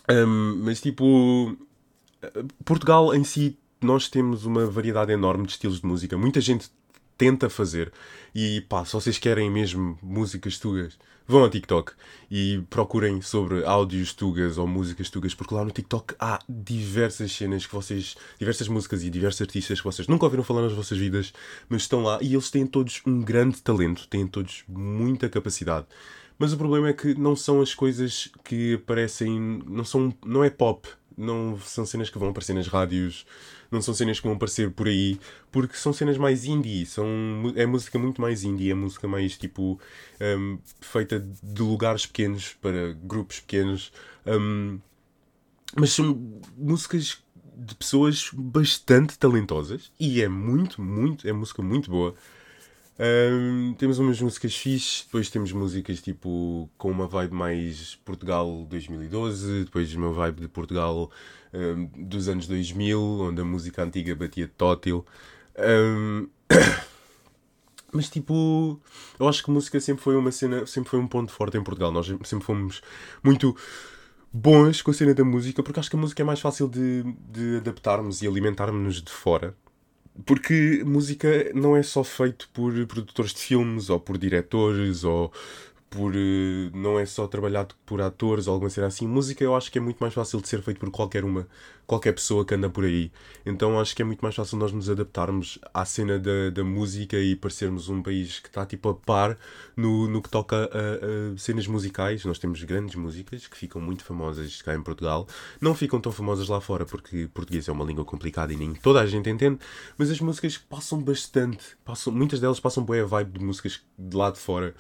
Um, 0.09 0.61
mas 0.63 0.81
tipo, 0.81 1.57
Portugal 2.65 3.13
em 3.15 3.25
si, 3.25 3.59
nós 3.83 4.09
temos 4.09 4.47
uma 4.47 4.65
variedade 4.65 5.11
enorme 5.11 5.45
de 5.45 5.53
estilos 5.53 5.81
de 5.81 5.87
música. 5.87 6.17
Muita 6.17 6.41
gente 6.41 6.71
tenta 7.17 7.49
fazer. 7.49 7.93
E 8.35 8.61
pá, 8.63 8.85
se 8.85 8.93
vocês 8.93 9.19
querem 9.19 9.51
mesmo 9.51 9.99
músicas 10.03 10.59
tugas, 10.59 10.99
vão 11.27 11.43
ao 11.43 11.51
TikTok 11.51 11.93
e 12.31 12.63
procurem 12.69 13.21
sobre 13.23 13.65
áudios 13.65 14.13
tugas 14.13 14.59
ou 14.59 14.67
músicas 14.67 15.09
tugas, 15.09 15.35
porque 15.35 15.55
lá 15.55 15.65
no 15.65 15.71
TikTok 15.71 16.15
há 16.19 16.39
diversas 16.49 17.33
cenas 17.33 17.67
que 17.67 17.75
vocês, 17.75 18.17
diversas 18.39 18.69
músicas 18.69 19.03
e 19.03 19.11
diversos 19.11 19.41
artistas 19.41 19.81
que 19.81 19.87
vocês 19.87 20.09
nunca 20.09 20.25
ouviram 20.25 20.45
falar 20.45 20.63
nas 20.63 20.73
vossas 20.73 20.99
vidas, 20.99 21.33
mas 21.69 21.83
estão 21.83 22.03
lá 22.03 22.19
e 22.21 22.35
eles 22.35 22.51
têm 22.51 22.67
todos 22.67 23.01
um 23.07 23.23
grande 23.23 23.63
talento, 23.63 24.07
têm 24.09 24.27
todos 24.27 24.65
muita 24.69 25.29
capacidade. 25.29 25.87
Mas 26.37 26.53
o 26.53 26.57
problema 26.57 26.89
é 26.89 26.93
que 26.93 27.15
não 27.15 27.37
são 27.37 27.61
as 27.61 27.75
coisas 27.75 28.29
que 28.43 28.75
aparecem, 28.75 29.63
não 29.67 29.85
são, 29.85 30.13
não 30.25 30.43
é 30.43 30.51
pop, 30.51 30.89
não 31.17 31.59
são 31.61 31.87
cenas 31.87 32.11
que 32.11 32.19
vão 32.19 32.31
aparecer 32.31 32.55
nas 32.55 32.67
rádios, 32.67 33.27
não 33.71 33.81
são 33.83 33.95
cenas 33.95 34.19
que 34.21 34.27
vão 34.27 34.37
aparecer 34.37 34.71
por 34.71 34.89
aí, 34.89 35.19
porque 35.51 35.77
são 35.77 35.93
cenas 35.93 36.17
mais 36.17 36.45
indie, 36.45 36.87
são, 36.87 37.07
é 37.57 37.67
música 37.67 37.99
muito 37.99 38.21
mais 38.21 38.45
indie, 38.45 38.71
é 38.71 38.75
música 38.75 39.07
mais 39.09 39.37
tipo 39.37 39.81
um, 40.21 40.59
feita 40.81 41.21
de 41.43 41.63
lugares 41.63 42.07
pequenos 42.07 42.55
para 42.61 42.93
grupos 42.93 43.41
pequenos, 43.41 43.93
um, 44.27 44.79
mas 45.77 45.93
são 45.93 46.41
músicas 46.57 47.23
de 47.57 47.75
pessoas 47.75 48.31
bastante 48.33 49.19
talentosas 49.19 49.93
e 49.99 50.21
é 50.23 50.29
muito, 50.29 50.83
muito, 50.83 51.27
é 51.27 51.33
música 51.33 51.63
muito 51.63 51.91
boa. 51.91 52.15
Um, 52.97 53.75
temos 53.75 53.99
umas 53.99 54.21
músicas 54.21 54.55
fixes, 54.55 55.03
depois 55.05 55.29
temos 55.29 55.51
músicas 55.51 56.01
tipo 56.01 56.71
com 56.79 56.91
uma 56.93 57.09
vibe 57.09 57.35
mais 57.35 57.97
Portugal 58.05 58.65
2012, 58.71 59.65
depois 59.65 59.93
uma 59.97 60.13
vibe 60.13 60.43
de 60.43 60.49
Portugal 60.49 61.11
um, 61.53 61.87
dos 62.07 62.29
anos 62.29 62.47
2000, 62.47 63.01
onde 63.01 63.41
a 63.41 63.45
música 63.45 63.83
antiga 63.83 64.15
batia 64.15 64.49
tótil. 64.57 65.05
Um, 65.59 66.29
mas 67.93 68.09
tipo, 68.09 68.81
eu 69.19 69.29
acho 69.29 69.43
que 69.43 69.51
música 69.51 69.81
sempre 69.81 70.03
foi 70.03 70.17
uma 70.17 70.31
cena, 70.31 70.65
sempre 70.67 70.91
foi 70.91 71.01
um 71.01 71.09
ponto 71.09 71.33
forte 71.33 71.57
em 71.57 71.65
Portugal. 71.65 71.91
Nós 71.91 72.07
sempre 72.07 72.45
fomos 72.47 72.81
muito 73.25 73.57
bons 74.33 74.83
com 74.83 74.93
a 74.93 74.95
cena 74.95 75.15
da 75.15 75.25
música, 75.25 75.63
porque 75.65 75.81
acho 75.81 75.91
que 75.91 75.97
a 75.97 75.99
música 75.99 76.23
é 76.23 76.25
mais 76.25 76.41
fácil 76.41 76.69
de, 76.69 77.03
de 77.29 77.57
adaptarmos 77.57 78.23
e 78.23 78.27
alimentarmos-nos 78.29 79.03
de 79.03 79.11
fora. 79.11 79.57
Porque 80.25 80.83
música 80.85 81.53
não 81.55 81.77
é 81.77 81.83
só 81.83 82.05
feito 82.05 82.49
por 82.53 82.73
produtores 82.87 83.33
de 83.35 83.41
filmes 83.41 83.91
ou 83.91 83.99
por 83.99 84.17
diretores 84.17 85.03
ou 85.03 85.33
por 85.95 86.13
uh, 86.13 86.77
não 86.77 86.99
é 86.99 87.07
só 87.07 87.27
trabalhado 87.29 87.75
por 87.87 88.03
atores 88.03 88.49
ou 88.49 88.55
alguma 88.55 88.69
cena 88.69 88.89
assim. 88.89 89.07
Música 89.07 89.45
eu 89.45 89.55
acho 89.55 89.71
que 89.71 89.79
é 89.79 89.81
muito 89.81 89.99
mais 89.99 90.13
fácil 90.13 90.41
de 90.41 90.49
ser 90.49 90.61
feito 90.61 90.81
por 90.81 90.91
qualquer 90.91 91.25
uma, 91.25 91.47
qualquer 91.87 92.13
pessoa 92.13 92.45
que 92.45 92.55
anda 92.55 92.69
por 92.69 92.85
aí. 92.85 93.13
Então 93.47 93.79
acho 93.79 93.95
que 93.95 94.03
é 94.03 94.05
muito 94.05 94.21
mais 94.21 94.35
fácil 94.35 94.59
nós 94.59 94.73
nos 94.73 94.91
adaptarmos 94.91 95.59
à 95.73 95.85
cena 95.85 96.19
da, 96.19 96.51
da 96.53 96.65
música 96.65 97.17
e 97.17 97.37
parecermos 97.37 97.89
um 97.89 98.03
país 98.03 98.41
que 98.41 98.49
está 98.49 98.67
tipo 98.67 98.89
a 98.89 98.95
par 98.95 99.39
no, 99.77 100.09
no 100.09 100.21
que 100.21 100.29
toca 100.29 100.57
a, 100.57 101.35
a, 101.35 101.39
cenas 101.39 101.67
musicais. 101.69 102.25
Nós 102.25 102.39
temos 102.41 102.63
grandes 102.65 102.97
músicas 102.97 103.47
que 103.47 103.57
ficam 103.57 103.81
muito 103.81 104.05
famosas 104.05 104.61
cá 104.63 104.75
em 104.75 104.83
Portugal. 104.83 105.29
Não 105.61 105.75
ficam 105.75 106.01
tão 106.01 106.11
famosas 106.11 106.49
lá 106.49 106.61
fora 106.61 106.85
porque 106.85 107.29
português 107.33 107.69
é 107.69 107.73
uma 107.73 107.85
língua 107.85 108.05
complicada 108.05 108.53
e 108.53 108.57
nem 108.57 108.75
toda 108.75 109.01
a 109.01 109.07
gente 109.07 109.31
entende, 109.31 109.59
mas 109.97 110.11
as 110.11 110.21
músicas 110.21 110.59
passam 110.59 111.01
bastante, 111.01 111.77
passam, 111.85 112.13
muitas 112.13 112.41
delas 112.41 112.59
passam 112.59 112.85
boa 112.85 113.07
vibe 113.07 113.39
de 113.39 113.45
músicas 113.45 113.81
de 113.97 114.17
lá 114.17 114.31
de 114.31 114.39
fora 114.39 114.75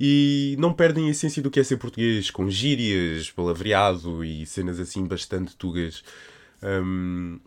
e 0.00 0.56
não 0.58 0.72
perdem 0.72 1.08
a 1.08 1.10
essência 1.10 1.42
do 1.42 1.50
que 1.50 1.60
é 1.60 1.64
ser 1.64 1.76
português, 1.76 2.30
com 2.30 2.48
gírias, 2.48 3.30
palavreado 3.30 4.24
e 4.24 4.46
cenas 4.46 4.78
assim 4.78 5.04
bastante 5.06 5.56
tugas. 5.56 6.04
Um, 6.62 7.40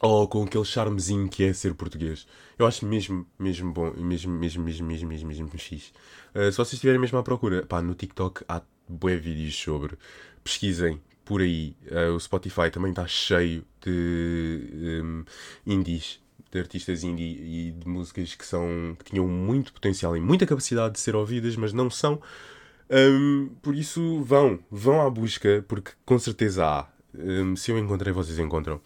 ou 0.00 0.28
com 0.28 0.44
aquele 0.44 0.64
charmezinho 0.64 1.28
que 1.28 1.44
é 1.44 1.52
ser 1.52 1.74
português. 1.74 2.26
Eu 2.58 2.66
acho 2.66 2.84
mesmo, 2.84 3.26
mesmo 3.38 3.72
bom, 3.72 3.92
mesmo, 3.96 4.32
mesmo, 4.32 4.62
mesmo, 4.62 4.86
mesmo, 4.86 5.08
mesmo, 5.08 5.28
mesmo 5.28 5.48
fixe. 5.58 5.90
Uh, 6.34 6.50
se 6.50 6.56
vocês 6.56 6.74
estiverem 6.74 7.00
mesmo 7.00 7.18
à 7.18 7.22
procura, 7.22 7.64
pá, 7.64 7.80
no 7.80 7.94
TikTok 7.94 8.44
há 8.48 8.62
bué 8.88 9.16
vídeos 9.16 9.56
sobre. 9.56 9.96
Pesquisem 10.44 11.00
por 11.24 11.40
aí. 11.40 11.74
Uh, 11.90 12.14
o 12.14 12.20
Spotify 12.20 12.70
também 12.70 12.90
está 12.90 13.06
cheio 13.06 13.64
de 13.80 15.02
um, 15.02 15.24
indies 15.66 16.20
de 16.50 16.58
artistas 16.58 17.02
indie 17.02 17.24
e 17.24 17.72
de 17.72 17.88
músicas 17.88 18.34
que, 18.34 18.46
são, 18.46 18.96
que 18.98 19.10
tinham 19.10 19.26
muito 19.26 19.72
potencial 19.72 20.16
e 20.16 20.20
muita 20.20 20.46
capacidade 20.46 20.94
de 20.94 21.00
ser 21.00 21.16
ouvidas, 21.16 21.56
mas 21.56 21.72
não 21.72 21.90
são. 21.90 22.20
Um, 22.90 23.50
por 23.62 23.74
isso, 23.74 24.22
vão, 24.22 24.58
vão 24.70 25.04
à 25.04 25.10
busca, 25.10 25.64
porque 25.66 25.92
com 26.04 26.18
certeza 26.18 26.64
há. 26.64 26.86
Um, 27.18 27.56
se 27.56 27.70
eu 27.70 27.78
encontrei, 27.78 28.12
vocês 28.12 28.38
encontram. 28.38 28.80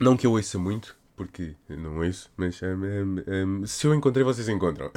Não 0.00 0.16
que 0.16 0.26
eu 0.26 0.32
ouça 0.32 0.58
muito, 0.58 0.96
porque 1.16 1.54
não 1.68 1.98
ouço, 1.98 2.30
mas 2.36 2.60
um, 2.62 3.66
se 3.66 3.86
eu 3.86 3.94
encontrei, 3.94 4.24
vocês 4.24 4.48
encontram. 4.48 4.90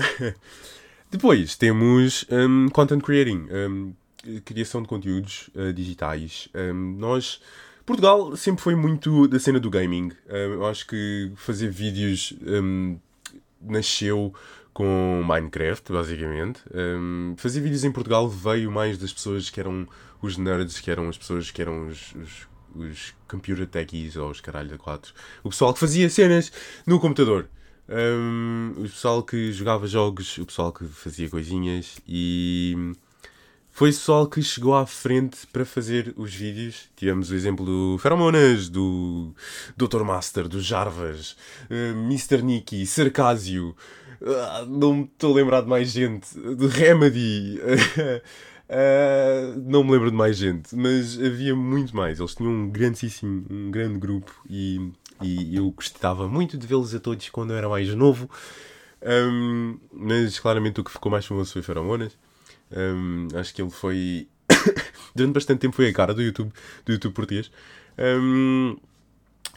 Depois 1.11 1.55
temos 1.55 2.25
content 2.73 3.01
creating, 3.01 3.47
criação 4.43 4.81
de 4.81 4.87
conteúdos 4.87 5.49
uh, 5.55 5.71
digitais. 5.71 6.49
nós 6.97 7.39
Portugal 7.85 8.35
sempre 8.35 8.63
foi 8.63 8.75
muito 8.75 9.27
da 9.27 9.39
cena 9.39 9.59
do 9.59 9.69
gaming. 9.69 10.11
eu 10.27 10.65
acho 10.65 10.87
que 10.87 11.31
fazer 11.35 11.69
vídeos 11.69 12.33
um, 12.41 12.97
nasceu 13.61 14.33
com 14.73 15.23
Minecraft, 15.25 15.93
basicamente. 15.93 16.61
Um, 16.73 17.35
fazer 17.37 17.61
vídeos 17.61 17.83
em 17.83 17.91
Portugal 17.91 18.27
veio 18.27 18.71
mais 18.71 18.97
das 18.97 19.13
pessoas 19.13 19.49
que 19.49 19.59
eram 19.59 19.87
os 20.21 20.37
nerds, 20.37 20.81
que 20.81 20.91
eram 20.91 21.07
as 21.07 21.17
pessoas 21.17 21.49
que 21.49 21.61
eram 21.61 21.87
os, 21.87 22.13
os, 22.15 22.47
os 22.75 23.15
computer 23.27 23.65
techies 23.67 24.17
ou 24.17 24.29
os 24.29 24.41
caralho 24.41 24.69
da 24.69 24.77
4. 24.77 25.13
O 25.43 25.49
pessoal 25.49 25.73
que 25.73 25.79
fazia 25.79 26.09
cenas 26.09 26.51
no 26.85 26.99
computador. 26.99 27.47
Um, 27.87 28.73
o 28.77 28.81
pessoal 28.81 29.23
que 29.23 29.53
jogava 29.53 29.87
jogos, 29.87 30.37
o 30.39 30.45
pessoal 30.45 30.73
que 30.73 30.85
fazia 30.87 31.29
coisinhas 31.29 31.97
e 32.07 32.75
foi 33.75 33.89
o 33.89 33.91
pessoal 33.91 34.25
que 34.25 34.41
chegou 34.41 34.73
à 34.73 34.85
frente 34.85 35.45
para 35.51 35.65
fazer 35.65 36.13
os 36.15 36.33
vídeos. 36.33 36.87
Tivemos 36.95 37.29
o 37.29 37.35
exemplo 37.35 37.65
do 37.65 37.97
Feromonas, 37.97 38.69
do 38.69 39.33
Dr. 39.75 40.01
Master, 40.01 40.47
do 40.47 40.61
Jarvas, 40.61 41.31
uh, 41.31 41.35
eh, 41.69 41.89
Mr. 41.91 42.41
Nicky, 42.41 42.85
Sarcásio, 42.85 43.75
uh, 44.21 44.65
não 44.65 44.93
me 44.93 45.03
estou 45.03 45.33
a 45.33 45.35
lembrar 45.35 45.59
de 45.59 45.67
mais 45.67 45.91
gente, 45.91 46.39
do 46.39 46.69
Remedy. 46.69 47.59
Uh, 48.69 49.59
não 49.67 49.83
me 49.83 49.91
lembro 49.91 50.09
de 50.09 50.15
mais 50.15 50.37
gente, 50.37 50.73
mas 50.73 51.21
havia 51.21 51.53
muito 51.53 51.93
mais. 51.93 52.21
Eles 52.21 52.33
tinham 52.33 52.53
um 52.53 52.69
grandíssimo, 52.69 53.45
um 53.49 53.71
grande 53.71 53.99
grupo 53.99 54.31
e, 54.49 54.89
e 55.21 55.57
eu 55.57 55.69
gostava 55.71 56.29
muito 56.29 56.57
de 56.57 56.65
vê-los 56.65 56.95
a 56.95 56.99
todos 57.01 57.27
quando 57.27 57.51
eu 57.51 57.57
era 57.57 57.67
mais 57.67 57.93
novo. 57.93 58.29
Um, 59.03 59.77
mas 59.91 60.39
claramente 60.39 60.79
o 60.79 60.83
que 60.83 60.91
ficou 60.91 61.11
mais 61.11 61.25
famoso 61.25 61.51
foi 61.51 61.61
Feromonas. 61.61 62.17
Um, 62.71 63.27
acho 63.35 63.53
que 63.53 63.61
ele 63.61 63.71
foi. 63.71 64.27
durante 65.15 65.33
bastante 65.33 65.59
tempo 65.59 65.75
foi 65.75 65.89
a 65.89 65.93
cara 65.93 66.13
do 66.13 66.21
YouTube, 66.21 66.51
do 66.85 66.91
YouTube 66.91 67.13
português. 67.13 67.51
Um, 67.97 68.77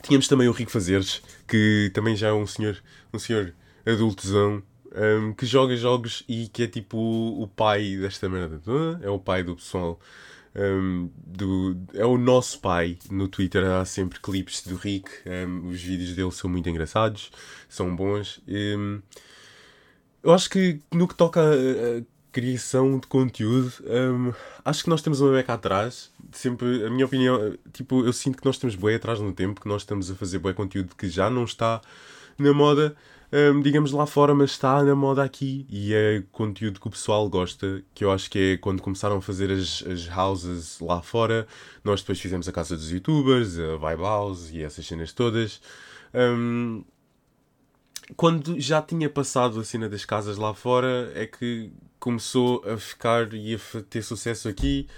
tínhamos 0.03 0.29
também 0.29 0.49
o 0.49 0.53
Rico 0.53 0.71
Fazeres, 0.71 1.23
que 1.47 1.91
também 1.95 2.17
já 2.17 2.29
é 2.29 2.33
um 2.33 2.47
senhor, 2.47 2.83
um 3.13 3.19
senhor 3.19 3.55
adultozão, 3.85 4.63
um, 4.95 5.33
que 5.33 5.47
joga 5.47 5.77
jogos 5.77 6.25
e 6.29 6.49
que 6.49 6.63
é 6.63 6.67
tipo 6.67 6.97
o, 6.99 7.47
pai 7.49 7.97
desta 7.97 8.29
merda. 8.29 8.61
É 9.03 9.11
o 9.11 9.19
pai 9.19 9.43
do 9.43 9.57
pessoal. 9.57 9.99
Um, 10.55 11.11
do, 11.15 11.77
é 11.95 12.05
o 12.05 12.17
nosso 12.17 12.61
pai 12.61 12.99
no 13.11 13.29
Twitter. 13.29 13.65
Há 13.65 13.85
sempre 13.85 14.19
clipes 14.21 14.63
do 14.67 14.77
Rick. 14.77 15.11
Um, 15.27 15.69
os 15.69 15.81
vídeos 15.81 16.15
dele 16.15 16.33
são 16.33 16.49
muito 16.51 16.69
engraçados, 16.69 17.31
são 17.69 17.95
bons. 17.95 18.41
Um, 18.49 19.01
eu 20.23 20.33
acho 20.33 20.51
que 20.51 20.81
no 20.93 21.07
que 21.07 21.15
toca 21.15 21.41
a, 21.41 21.45
a 21.45 22.03
criação 22.39 23.01
de 23.01 23.07
conteúdo, 23.09 23.73
um, 23.85 24.33
acho 24.65 24.85
que 24.85 24.89
nós 24.89 25.03
temos 25.03 25.21
uma 25.21 25.33
beca 25.33 25.55
atrás. 25.55 26.11
Sempre, 26.31 26.87
a 26.87 26.91
minha 26.91 27.05
opinião, 27.05 27.59
tipo, 27.73 28.05
eu 28.05 28.13
sinto 28.13 28.39
que 28.39 28.45
nós 28.45 28.59
temos 28.59 28.77
bem 28.77 28.95
atrás 28.95 29.19
no 29.19 29.33
tempo, 29.33 29.61
que 29.61 29.67
nós 29.69 29.83
estamos 29.83 30.09
a 30.09 30.15
fazer 30.15 30.39
bem 30.39 30.55
conteúdo 30.55 30.95
que 30.95 31.09
já 31.09 31.29
não 31.29 31.43
está 31.43 31.81
na 32.39 32.53
moda, 32.53 32.95
um, 33.33 33.61
digamos 33.61 33.91
lá 33.91 34.07
fora, 34.07 34.35
mas 34.35 34.53
está 34.53 34.83
na 34.85 34.95
moda 34.95 35.25
aqui. 35.25 35.67
E 35.69 35.93
é 35.93 36.23
conteúdo 36.31 36.81
que 36.81 36.87
o 36.87 36.91
pessoal 36.91 37.29
gosta, 37.29 37.83
que 37.93 38.05
eu 38.05 38.13
acho 38.13 38.31
que 38.31 38.39
é 38.39 38.57
quando 38.57 38.81
começaram 38.81 39.17
a 39.17 39.21
fazer 39.21 39.51
as, 39.51 39.83
as 39.85 40.09
houses 40.17 40.79
lá 40.81 41.03
fora. 41.03 41.47
Nós 41.83 42.01
depois 42.01 42.21
fizemos 42.21 42.49
a 42.49 42.53
casa 42.53 42.77
dos 42.77 42.91
youtubers, 42.93 43.59
a 43.59 43.77
Vibe 43.77 44.03
House 44.03 44.51
e 44.53 44.63
essas 44.63 44.87
cenas 44.87 45.13
todas. 45.13 45.61
Um, 46.15 46.85
quando 48.17 48.59
já 48.59 48.81
tinha 48.81 49.11
passado 49.11 49.61
a 49.61 49.65
cena 49.65 49.89
das 49.89 50.05
casas 50.05 50.39
lá 50.39 50.55
fora, 50.55 51.13
é 51.15 51.27
que 51.27 51.71
começou 52.09 52.65
a 52.67 52.79
ficar 52.79 53.35
e 53.35 53.55
a 53.55 53.59
ter 53.83 54.01
sucesso 54.01 54.49
aqui. 54.49 54.89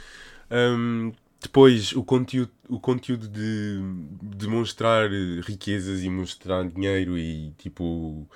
Um, 0.48 1.12
depois, 1.42 1.90
o 1.92 2.04
conteúdo, 2.04 2.52
o 2.68 2.78
conteúdo 2.78 3.26
de, 3.26 3.80
de 4.22 4.46
mostrar 4.46 5.10
riquezas 5.44 6.04
e 6.04 6.08
mostrar 6.08 6.68
dinheiro 6.68 7.18
e 7.18 7.52
tipo 7.58 8.28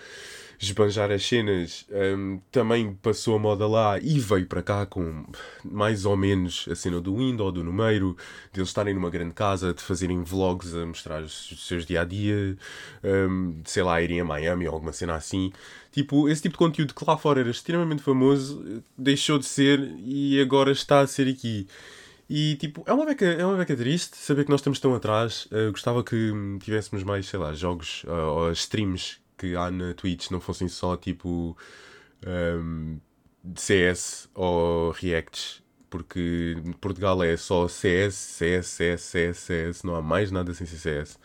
esbanjar 0.64 1.10
as 1.10 1.26
cenas 1.26 1.86
um, 1.90 2.40
também 2.50 2.94
passou 2.94 3.36
a 3.36 3.38
moda 3.38 3.66
lá 3.66 3.98
e 3.98 4.18
veio 4.18 4.46
para 4.46 4.62
cá 4.62 4.86
com 4.86 5.24
mais 5.64 6.04
ou 6.04 6.16
menos 6.16 6.66
a 6.70 6.74
cena 6.74 7.00
do 7.00 7.16
Windows, 7.16 7.52
do 7.52 7.64
número, 7.64 8.16
de 8.52 8.60
eles 8.60 8.68
estarem 8.68 8.94
numa 8.94 9.10
grande 9.10 9.34
casa, 9.34 9.72
de 9.72 9.82
fazerem 9.82 10.22
vlogs 10.22 10.74
a 10.74 10.84
mostrar 10.86 11.22
os 11.22 11.54
seus 11.66 11.86
dia 11.86 12.02
a 12.02 12.04
dia, 12.04 12.56
um, 13.02 13.60
sei 13.64 13.82
lá, 13.82 14.00
irem 14.00 14.20
a 14.20 14.24
Miami 14.24 14.66
ou 14.66 14.74
alguma 14.74 14.92
cena 14.92 15.14
assim. 15.14 15.52
Tipo, 15.92 16.28
esse 16.28 16.42
tipo 16.42 16.54
de 16.54 16.58
conteúdo 16.58 16.94
que 16.94 17.04
lá 17.06 17.16
fora 17.16 17.40
era 17.40 17.50
extremamente 17.50 18.02
famoso 18.02 18.82
deixou 18.98 19.38
de 19.38 19.46
ser 19.46 19.80
e 19.98 20.40
agora 20.40 20.72
está 20.72 21.00
a 21.00 21.06
ser 21.06 21.28
aqui. 21.28 21.66
E 22.28 22.56
tipo, 22.56 22.82
é 22.86 22.92
uma 22.92 23.04
beca, 23.04 23.26
é 23.26 23.44
uma 23.44 23.56
beca 23.56 23.76
triste 23.76 24.16
saber 24.16 24.44
que 24.44 24.50
nós 24.50 24.60
estamos 24.60 24.80
tão 24.80 24.94
atrás. 24.94 25.46
Uh, 25.46 25.70
gostava 25.70 26.02
que 26.02 26.32
tivéssemos 26.60 27.04
mais, 27.04 27.26
sei 27.26 27.38
lá, 27.38 27.52
jogos 27.52 28.02
uh, 28.04 28.10
ou 28.10 28.52
streams 28.52 29.18
que 29.44 29.54
há 29.54 29.70
na 29.70 29.92
Twitch 29.92 30.30
não 30.30 30.40
fossem 30.40 30.68
só 30.68 30.96
tipo 30.96 31.56
um, 32.26 32.98
CS 33.54 34.30
ou 34.34 34.90
Reacts, 34.90 35.62
porque 35.90 36.56
Portugal 36.80 37.22
é 37.22 37.36
só 37.36 37.68
CS, 37.68 38.14
CS, 38.14 38.66
CS, 38.66 39.02
CS, 39.02 39.38
CS, 39.38 39.82
não 39.82 39.94
há 39.94 40.02
mais 40.02 40.30
nada 40.30 40.54
sem 40.54 40.66
CS. 40.66 41.18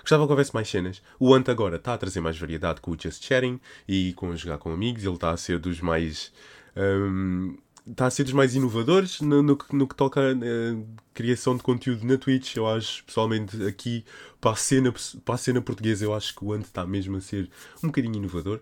Gostava 0.00 0.24
que 0.24 0.30
houvesse 0.30 0.54
mais 0.54 0.68
cenas. 0.68 1.02
O 1.18 1.34
Ant 1.34 1.48
agora 1.48 1.76
está 1.76 1.94
a 1.94 1.98
trazer 1.98 2.20
mais 2.20 2.38
variedade 2.38 2.80
com 2.80 2.92
o 2.92 2.96
Just 2.98 3.24
Chatting 3.24 3.58
e 3.88 4.12
com 4.14 4.36
jogar 4.36 4.58
com 4.58 4.70
amigos. 4.70 5.04
Ele 5.04 5.14
está 5.14 5.30
a 5.30 5.36
ser 5.36 5.58
dos 5.58 5.80
mais. 5.80 6.32
Um, 6.76 7.56
está 7.86 8.06
a 8.06 8.10
ser 8.10 8.24
dos 8.24 8.32
mais 8.32 8.54
inovadores 8.54 9.20
no, 9.20 9.42
no, 9.42 9.58
no 9.72 9.88
que 9.88 9.94
toca 9.94 10.20
a 10.20 10.32
uh, 10.32 10.86
criação 11.12 11.56
de 11.56 11.62
conteúdo 11.62 12.06
na 12.06 12.16
Twitch. 12.16 12.56
Eu 12.56 12.66
acho, 12.66 13.04
pessoalmente, 13.04 13.62
aqui 13.66 14.04
para 14.40 14.52
a 14.52 14.56
cena, 14.56 14.92
para 15.24 15.34
a 15.34 15.38
cena 15.38 15.60
portuguesa, 15.60 16.04
eu 16.04 16.14
acho 16.14 16.34
que 16.34 16.44
o 16.44 16.52
Ant 16.52 16.64
está 16.64 16.86
mesmo 16.86 17.16
a 17.16 17.20
ser 17.20 17.50
um 17.82 17.88
bocadinho 17.88 18.16
inovador. 18.16 18.60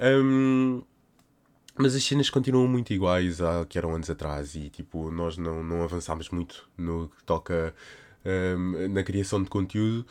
Um, 0.00 0.82
mas 1.76 1.94
as 1.94 2.04
cenas 2.04 2.30
continuam 2.30 2.68
muito 2.68 2.92
iguais 2.92 3.40
a 3.40 3.64
que 3.66 3.78
eram 3.78 3.94
anos 3.94 4.08
atrás 4.08 4.54
e 4.54 4.70
tipo, 4.70 5.10
nós 5.10 5.36
não, 5.36 5.62
não 5.62 5.82
avançámos 5.82 6.30
muito 6.30 6.68
no 6.78 7.08
que 7.08 7.24
toca 7.24 7.74
um, 8.24 8.88
na 8.88 9.02
criação 9.02 9.42
de 9.42 9.50
conteúdo 9.50 10.06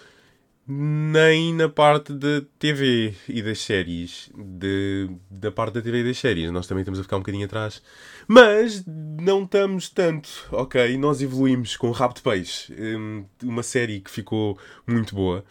nem 0.67 1.53
na 1.53 1.67
parte 1.67 2.13
da 2.13 2.41
TV 2.57 3.13
e 3.27 3.41
das 3.41 3.59
séries. 3.59 4.29
De, 4.35 5.09
da 5.29 5.51
parte 5.51 5.75
da 5.75 5.81
TV 5.81 5.99
e 5.99 6.03
das 6.05 6.17
séries. 6.17 6.51
Nós 6.51 6.67
também 6.67 6.81
estamos 6.81 6.99
a 6.99 7.03
ficar 7.03 7.17
um 7.17 7.19
bocadinho 7.19 7.45
atrás. 7.45 7.81
Mas 8.27 8.83
não 8.85 9.43
estamos 9.43 9.89
tanto. 9.89 10.29
Ok, 10.51 10.97
nós 10.97 11.21
evoluímos 11.21 11.75
com 11.75 11.91
Rabo 11.91 12.13
de 12.13 12.21
Peixe. 12.21 12.73
Um, 12.73 13.25
uma 13.43 13.63
série 13.63 13.99
que 13.99 14.09
ficou 14.09 14.57
muito 14.87 15.13
boa. 15.15 15.43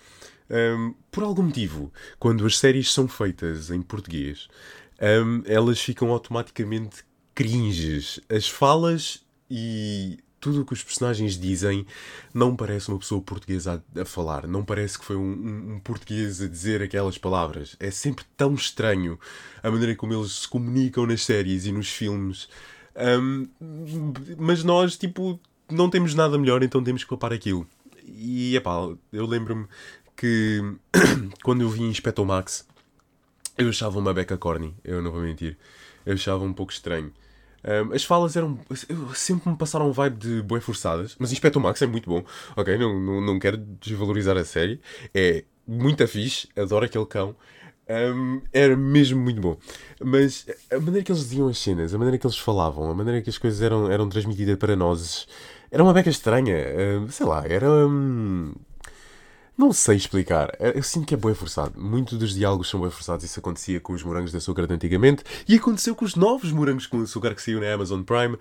Um, 0.50 0.94
por 1.10 1.22
algum 1.24 1.44
motivo, 1.44 1.92
quando 2.18 2.44
as 2.46 2.58
séries 2.58 2.92
são 2.92 3.08
feitas 3.08 3.70
em 3.70 3.80
português, 3.80 4.48
um, 5.00 5.42
elas 5.46 5.80
ficam 5.80 6.10
automaticamente 6.10 7.04
cringes. 7.34 8.20
As 8.28 8.48
falas 8.48 9.24
e 9.50 10.18
tudo 10.42 10.62
o 10.62 10.64
que 10.66 10.72
os 10.72 10.82
personagens 10.82 11.38
dizem 11.38 11.86
não 12.34 12.56
parece 12.56 12.88
uma 12.88 12.98
pessoa 12.98 13.22
portuguesa 13.22 13.82
a, 13.96 14.02
a 14.02 14.04
falar. 14.04 14.48
Não 14.48 14.64
parece 14.64 14.98
que 14.98 15.04
foi 15.04 15.14
um, 15.14 15.20
um, 15.20 15.74
um, 15.74 15.80
português 15.80 16.42
a 16.42 16.48
dizer 16.48 16.82
aquelas 16.82 17.16
palavras. 17.16 17.76
É 17.78 17.92
sempre 17.92 18.24
tão 18.36 18.52
estranho 18.52 19.18
a 19.62 19.70
maneira 19.70 19.94
como 19.94 20.12
eles 20.12 20.32
se 20.32 20.48
comunicam 20.48 21.06
nas 21.06 21.24
séries 21.24 21.64
e 21.64 21.70
nos 21.70 21.88
filmes. 21.88 22.48
Um, 22.96 23.48
mas 24.36 24.64
nós, 24.64 24.98
tipo, 24.98 25.38
não 25.70 25.88
temos 25.88 26.12
nada 26.12 26.36
melhor, 26.36 26.64
então 26.64 26.82
temos 26.82 27.04
que 27.04 27.10
papar 27.10 27.32
aquilo. 27.32 27.64
E, 28.04 28.56
epá, 28.56 28.72
eu 29.12 29.24
lembro-me 29.24 29.66
que 30.16 30.60
quando 31.44 31.60
eu 31.60 31.70
vi 31.70 31.84
Inspector 31.84 32.26
Max, 32.26 32.66
eu 33.56 33.68
achava 33.68 33.96
uma 33.96 34.12
beca 34.12 34.36
corny, 34.36 34.74
eu 34.82 35.00
não 35.00 35.12
vou 35.12 35.22
mentir. 35.22 35.56
Eu 36.04 36.14
achava 36.14 36.42
um 36.42 36.52
pouco 36.52 36.72
estranho. 36.72 37.12
Um, 37.64 37.92
as 37.92 38.04
falas 38.04 38.36
eram. 38.36 38.58
Sempre 39.14 39.50
me 39.50 39.56
passaram 39.56 39.88
um 39.88 39.92
vibe 39.92 40.16
de 40.16 40.42
boé 40.42 40.60
forçadas, 40.60 41.16
mas 41.18 41.32
Inspector 41.32 41.62
Max 41.62 41.80
é 41.82 41.86
muito 41.86 42.08
bom, 42.08 42.24
ok? 42.56 42.76
Não, 42.76 42.98
não, 42.98 43.20
não 43.20 43.38
quero 43.38 43.56
desvalorizar 43.56 44.36
a 44.36 44.44
série. 44.44 44.80
É 45.14 45.44
muito 45.66 46.06
fixe, 46.08 46.48
adoro 46.56 46.84
aquele 46.84 47.06
cão. 47.06 47.36
Um, 47.88 48.40
era 48.52 48.76
mesmo 48.76 49.20
muito 49.20 49.40
bom. 49.40 49.56
Mas 50.00 50.46
a 50.70 50.78
maneira 50.78 51.04
que 51.04 51.12
eles 51.12 51.22
diziam 51.22 51.48
as 51.48 51.58
cenas, 51.58 51.94
a 51.94 51.98
maneira 51.98 52.18
que 52.18 52.26
eles 52.26 52.38
falavam, 52.38 52.90
a 52.90 52.94
maneira 52.94 53.20
que 53.20 53.30
as 53.30 53.38
coisas 53.38 53.60
eram, 53.60 53.90
eram 53.90 54.08
transmitidas 54.08 54.56
para 54.56 54.74
nós, 54.76 55.26
era 55.70 55.82
uma 55.82 55.92
beca 55.92 56.10
estranha. 56.10 56.56
Um, 57.00 57.08
sei 57.08 57.26
lá, 57.26 57.44
era. 57.46 57.68
Um, 57.70 58.54
não 59.56 59.72
sei 59.72 59.96
explicar. 59.96 60.54
É, 60.58 60.76
eu 60.76 60.82
sinto 60.82 61.06
que 61.06 61.14
é 61.14 61.16
bem 61.16 61.34
forçado. 61.34 61.78
Muitos 61.80 62.18
dos 62.18 62.34
diálogos 62.34 62.68
são 62.68 62.80
bem 62.80 62.90
forçados. 62.90 63.24
Isso 63.24 63.38
acontecia 63.38 63.80
com 63.80 63.92
os 63.92 64.02
morangos 64.02 64.30
de 64.30 64.36
açúcar 64.36 64.66
de 64.66 64.74
antigamente. 64.74 65.22
E 65.48 65.56
aconteceu 65.56 65.94
com 65.94 66.04
os 66.04 66.14
novos 66.14 66.50
morangos 66.52 66.86
com 66.86 67.02
açúcar 67.02 67.34
que 67.34 67.42
saiu 67.42 67.60
na 67.60 67.72
Amazon 67.72 68.02
Prime. 68.02 68.36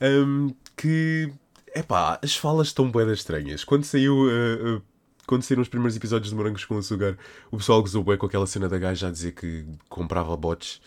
Um, 0.00 0.54
que. 0.76 1.32
Epá, 1.74 2.18
as 2.22 2.36
falas 2.36 2.68
estão 2.68 2.90
bem 2.90 3.10
estranhas. 3.12 3.64
Quando 3.64 3.84
saiu. 3.84 4.14
Uh, 4.14 4.76
uh, 4.76 4.82
quando 5.26 5.42
saíram 5.42 5.62
os 5.62 5.68
primeiros 5.68 5.96
episódios 5.96 6.30
de 6.30 6.36
Morangos 6.36 6.64
com 6.64 6.78
Açúcar, 6.78 7.18
o 7.50 7.56
pessoal 7.56 7.82
gozou 7.82 8.04
bem 8.04 8.16
com 8.16 8.26
aquela 8.26 8.46
cena 8.46 8.68
da 8.68 8.78
gaja 8.78 9.08
a 9.08 9.10
dizer 9.10 9.32
que 9.32 9.66
comprava 9.88 10.36
bots, 10.36 10.80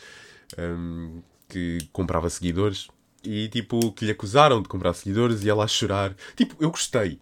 um, 0.57 1.21
que 1.50 1.79
comprava 1.91 2.29
seguidores, 2.29 2.88
e 3.21 3.50
tipo, 3.50 3.91
que 3.91 4.05
lhe 4.05 4.12
acusaram 4.12 4.62
de 4.62 4.69
comprar 4.69 4.93
seguidores 4.93 5.43
e 5.43 5.50
ela 5.50 5.65
a 5.65 5.67
chorar. 5.67 6.15
Tipo, 6.38 6.55
eu 6.59 6.71
gostei. 6.71 7.19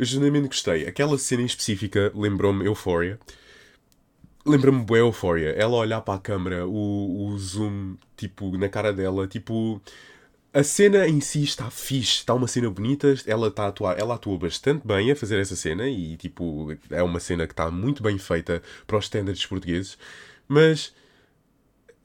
Eu 0.00 0.06
genuinamente 0.06 0.48
gostei. 0.48 0.88
Aquela 0.88 1.18
cena 1.18 1.42
em 1.42 1.44
específica 1.44 2.10
lembrou-me 2.14 2.64
Euphoria. 2.64 3.20
Lembra-me 4.46 4.82
boa 4.82 4.98
Euphoria. 4.98 5.50
Ela 5.50 5.76
olhar 5.76 6.00
para 6.00 6.14
a 6.14 6.18
câmera, 6.18 6.66
o, 6.66 7.26
o 7.26 7.38
zoom, 7.38 7.96
tipo, 8.16 8.56
na 8.56 8.70
cara 8.70 8.94
dela, 8.94 9.28
tipo... 9.28 9.78
A 10.54 10.62
cena 10.62 11.06
em 11.06 11.20
si 11.20 11.44
está 11.44 11.70
fixe, 11.70 12.20
está 12.20 12.32
uma 12.32 12.48
cena 12.48 12.70
bonita, 12.70 13.14
ela 13.26 13.48
está 13.48 13.64
a 13.64 13.68
atuar, 13.68 14.00
ela 14.00 14.14
atua 14.14 14.38
bastante 14.38 14.86
bem 14.86 15.12
a 15.12 15.14
fazer 15.14 15.38
essa 15.38 15.54
cena 15.54 15.86
e 15.86 16.16
tipo, 16.16 16.76
é 16.90 17.02
uma 17.04 17.20
cena 17.20 17.46
que 17.46 17.52
está 17.52 17.70
muito 17.70 18.02
bem 18.02 18.18
feita 18.18 18.60
para 18.84 18.96
os 18.96 19.04
standards 19.04 19.46
portugueses, 19.46 19.96
mas 20.48 20.92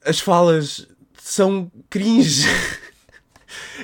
as 0.04 0.20
falas 0.20 0.86
são 1.18 1.72
cringe. 1.90 2.46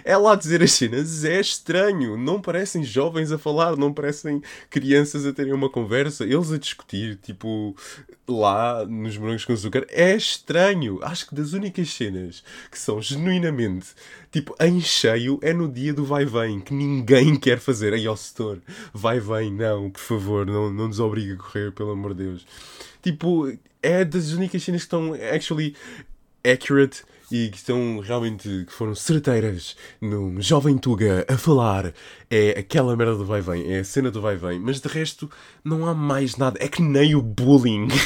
Ela 0.04 0.33
a 0.33 0.37
dizer 0.37 0.62
as 0.62 0.73
cenas 0.73 1.25
é 1.25 1.40
estranho. 1.40 2.16
Não 2.16 2.40
parecem 2.40 2.85
jovens 2.85 3.33
a 3.33 3.38
falar, 3.38 3.76
não 3.76 3.92
parecem 3.92 4.42
crianças 4.71 5.26
a 5.26 5.33
terem 5.33 5.52
uma 5.52 5.69
conversa. 5.69 6.25
Eles 6.25 6.52
a 6.52 6.59
discutir, 6.59 7.16
tipo, 7.23 7.76
lá 8.28 8.85
nos 8.87 9.16
Morangos 9.16 9.45
com 9.45 9.52
Açúcar. 9.52 9.87
É 9.90 10.14
estranho. 10.14 10.99
Acho 11.02 11.28
que 11.28 11.35
das 11.35 11.52
únicas 11.52 11.90
cenas 11.90 12.42
que 12.71 12.78
são 12.78 13.00
genuinamente, 13.00 13.88
tipo, 14.31 14.54
em 14.61 14.81
cheio 14.81 15.38
é 15.42 15.52
no 15.52 15.71
dia 15.71 15.92
do 15.92 16.04
vai-vem, 16.04 16.61
que 16.61 16.75
ninguém 16.75 17.37
quer 17.38 17.59
fazer. 17.59 17.92
Aí 17.92 18.07
ao 18.07 18.16
setor, 18.16 18.61
vai-vem, 18.92 19.52
não, 19.52 19.90
por 19.90 20.00
favor, 20.00 20.47
não, 20.47 20.71
não 20.71 20.88
nos 20.88 21.00
obrigue 21.00 21.33
a 21.33 21.37
correr, 21.37 21.73
pelo 21.73 21.90
amor 21.90 22.14
de 22.14 22.25
Deus. 22.25 22.47
Tipo, 23.02 23.52
é 23.83 24.04
das 24.04 24.33
únicas 24.33 24.62
cenas 24.62 24.83
que 24.83 24.87
estão 24.87 25.12
actually 25.35 25.75
accurate 26.45 27.03
e 27.31 27.49
que 27.49 27.57
estão 27.57 27.99
realmente 28.01 28.65
que 28.67 28.73
foram 28.73 28.95
certeiras 28.95 29.75
num 30.01 30.41
jovem 30.43 30.77
Tuga 30.77 31.25
a 31.27 31.39
falar 31.39 31.95
é 32.31 32.51
aquela 32.59 32.95
merda 32.95 33.17
do 33.17 33.25
vai-vem, 33.25 33.73
é 33.73 33.79
a 33.79 33.85
cena 33.85 34.11
do 34.11 34.21
vai-vem, 34.21 34.61
mas 34.61 34.81
de 34.81 34.89
resto 34.89 35.31
não 35.65 35.87
há 35.87 35.95
mais 35.95 36.37
nada. 36.37 36.59
É 36.61 36.69
que 36.69 36.83
nem 36.83 37.15
o 37.15 37.23
bullying. 37.23 37.89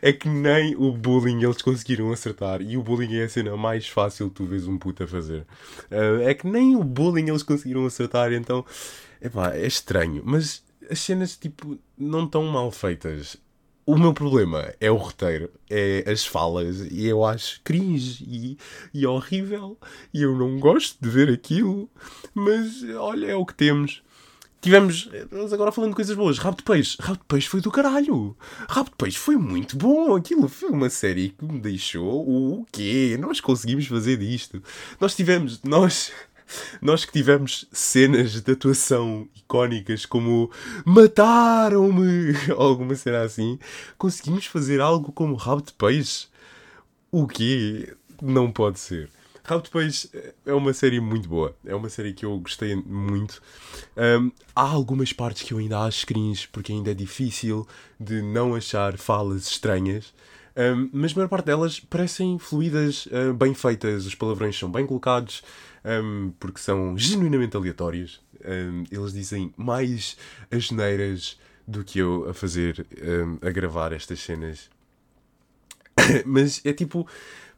É 0.00 0.10
que 0.10 0.26
nem 0.26 0.74
o 0.74 0.90
bullying 0.90 1.44
eles 1.44 1.60
conseguiram 1.60 2.10
acertar. 2.10 2.62
E 2.62 2.78
o 2.78 2.82
bullying 2.82 3.16
é 3.16 3.24
a 3.24 3.28
cena 3.28 3.54
mais 3.58 3.86
fácil 3.86 4.30
que 4.30 4.36
tu 4.36 4.46
vês 4.46 4.66
um 4.66 4.78
puto 4.78 5.04
a 5.04 5.06
fazer. 5.06 5.46
Uh, 5.90 6.22
é 6.22 6.32
que 6.32 6.46
nem 6.46 6.74
o 6.74 6.82
bullying 6.82 7.28
eles 7.28 7.42
conseguiram 7.42 7.84
acertar. 7.84 8.32
Então, 8.32 8.64
epá, 9.20 9.54
é 9.54 9.66
estranho. 9.66 10.22
Mas 10.24 10.62
as 10.90 10.98
cenas, 11.00 11.36
tipo, 11.36 11.78
não 11.96 12.24
estão 12.24 12.44
mal 12.44 12.70
feitas. 12.70 13.36
O 13.86 13.96
meu 13.98 14.12
problema 14.12 14.72
é 14.80 14.90
o 14.90 14.96
roteiro, 14.96 15.50
é 15.68 16.04
as 16.06 16.24
falas, 16.24 16.80
e 16.90 17.06
eu 17.06 17.24
acho 17.24 17.60
cringe 17.64 18.24
e, 18.24 18.58
e 18.92 19.06
horrível, 19.06 19.76
e 20.14 20.22
eu 20.22 20.36
não 20.36 20.60
gosto 20.60 20.96
de 21.00 21.08
ver 21.08 21.30
aquilo, 21.30 21.90
mas 22.34 22.84
olha, 22.84 23.26
é 23.26 23.34
o 23.34 23.44
que 23.44 23.54
temos. 23.54 24.02
Tivemos, 24.60 25.08
agora 25.54 25.72
falando 25.72 25.92
de 25.92 25.96
coisas 25.96 26.14
boas, 26.14 26.36
Rabo 26.36 26.58
de 26.58 26.64
Peixe. 26.64 26.98
Rabo 27.00 27.18
de 27.18 27.24
Peixe 27.24 27.48
foi 27.48 27.62
do 27.62 27.70
caralho. 27.70 28.36
Rabo 28.68 28.90
de 28.90 28.96
Peixe 28.96 29.16
foi 29.16 29.36
muito 29.36 29.74
bom. 29.74 30.14
Aquilo 30.14 30.48
foi 30.48 30.68
uma 30.68 30.90
série 30.90 31.30
que 31.30 31.44
me 31.46 31.58
deixou 31.58 32.28
o 32.28 32.66
quê? 32.70 33.16
Nós 33.18 33.40
conseguimos 33.40 33.86
fazer 33.86 34.18
disto. 34.18 34.62
Nós 35.00 35.16
tivemos, 35.16 35.62
nós 35.62 36.12
nós 36.80 37.04
que 37.04 37.12
tivemos 37.12 37.66
cenas 37.72 38.40
de 38.42 38.52
atuação 38.52 39.28
icónicas 39.34 40.06
como 40.06 40.50
mataram-me, 40.84 42.34
alguma 42.56 42.94
cena 42.94 43.22
assim, 43.22 43.58
conseguimos 43.98 44.46
fazer 44.46 44.80
algo 44.80 45.12
como 45.12 45.34
rabo 45.34 45.62
de 45.62 45.72
peixe? 45.72 46.28
O 47.10 47.26
quê? 47.26 47.94
Não 48.22 48.52
pode 48.52 48.78
ser. 48.78 49.10
Rabo 49.50 49.64
de 49.64 49.70
Peixe 49.70 50.08
é 50.46 50.52
uma 50.52 50.72
série 50.72 51.00
muito 51.00 51.28
boa. 51.28 51.56
É 51.64 51.74
uma 51.74 51.88
série 51.88 52.12
que 52.12 52.24
eu 52.24 52.38
gostei 52.38 52.76
muito. 52.76 53.42
Um, 53.96 54.30
há 54.54 54.62
algumas 54.62 55.12
partes 55.12 55.42
que 55.42 55.52
eu 55.52 55.58
ainda 55.58 55.80
acho 55.80 56.06
cringe, 56.06 56.46
porque 56.52 56.70
ainda 56.72 56.92
é 56.92 56.94
difícil 56.94 57.66
de 57.98 58.22
não 58.22 58.54
achar 58.54 58.96
falas 58.96 59.48
estranhas. 59.48 60.14
Mas 60.92 61.12
a 61.12 61.14
maior 61.16 61.28
parte 61.28 61.46
delas 61.46 61.80
parecem 61.80 62.38
fluídas, 62.38 63.06
uh, 63.06 63.32
bem 63.34 63.54
feitas. 63.54 64.06
Os 64.06 64.14
palavrões 64.14 64.58
são 64.58 64.70
bem 64.70 64.86
colocados 64.86 65.42
um, 65.84 66.32
porque 66.38 66.60
são 66.60 66.96
genuinamente 66.96 67.56
aleatórios. 67.56 68.20
Um, 68.44 68.84
eles 68.90 69.12
dizem 69.12 69.52
mais 69.56 70.16
asneiras 70.50 71.38
do 71.66 71.84
que 71.84 71.98
eu 71.98 72.28
a 72.28 72.34
fazer, 72.34 72.86
a 73.40 73.50
gravar 73.50 73.92
estas 73.92 74.20
cenas. 74.20 74.68
Mas 76.26 76.60
é 76.64 76.72
tipo. 76.72 77.06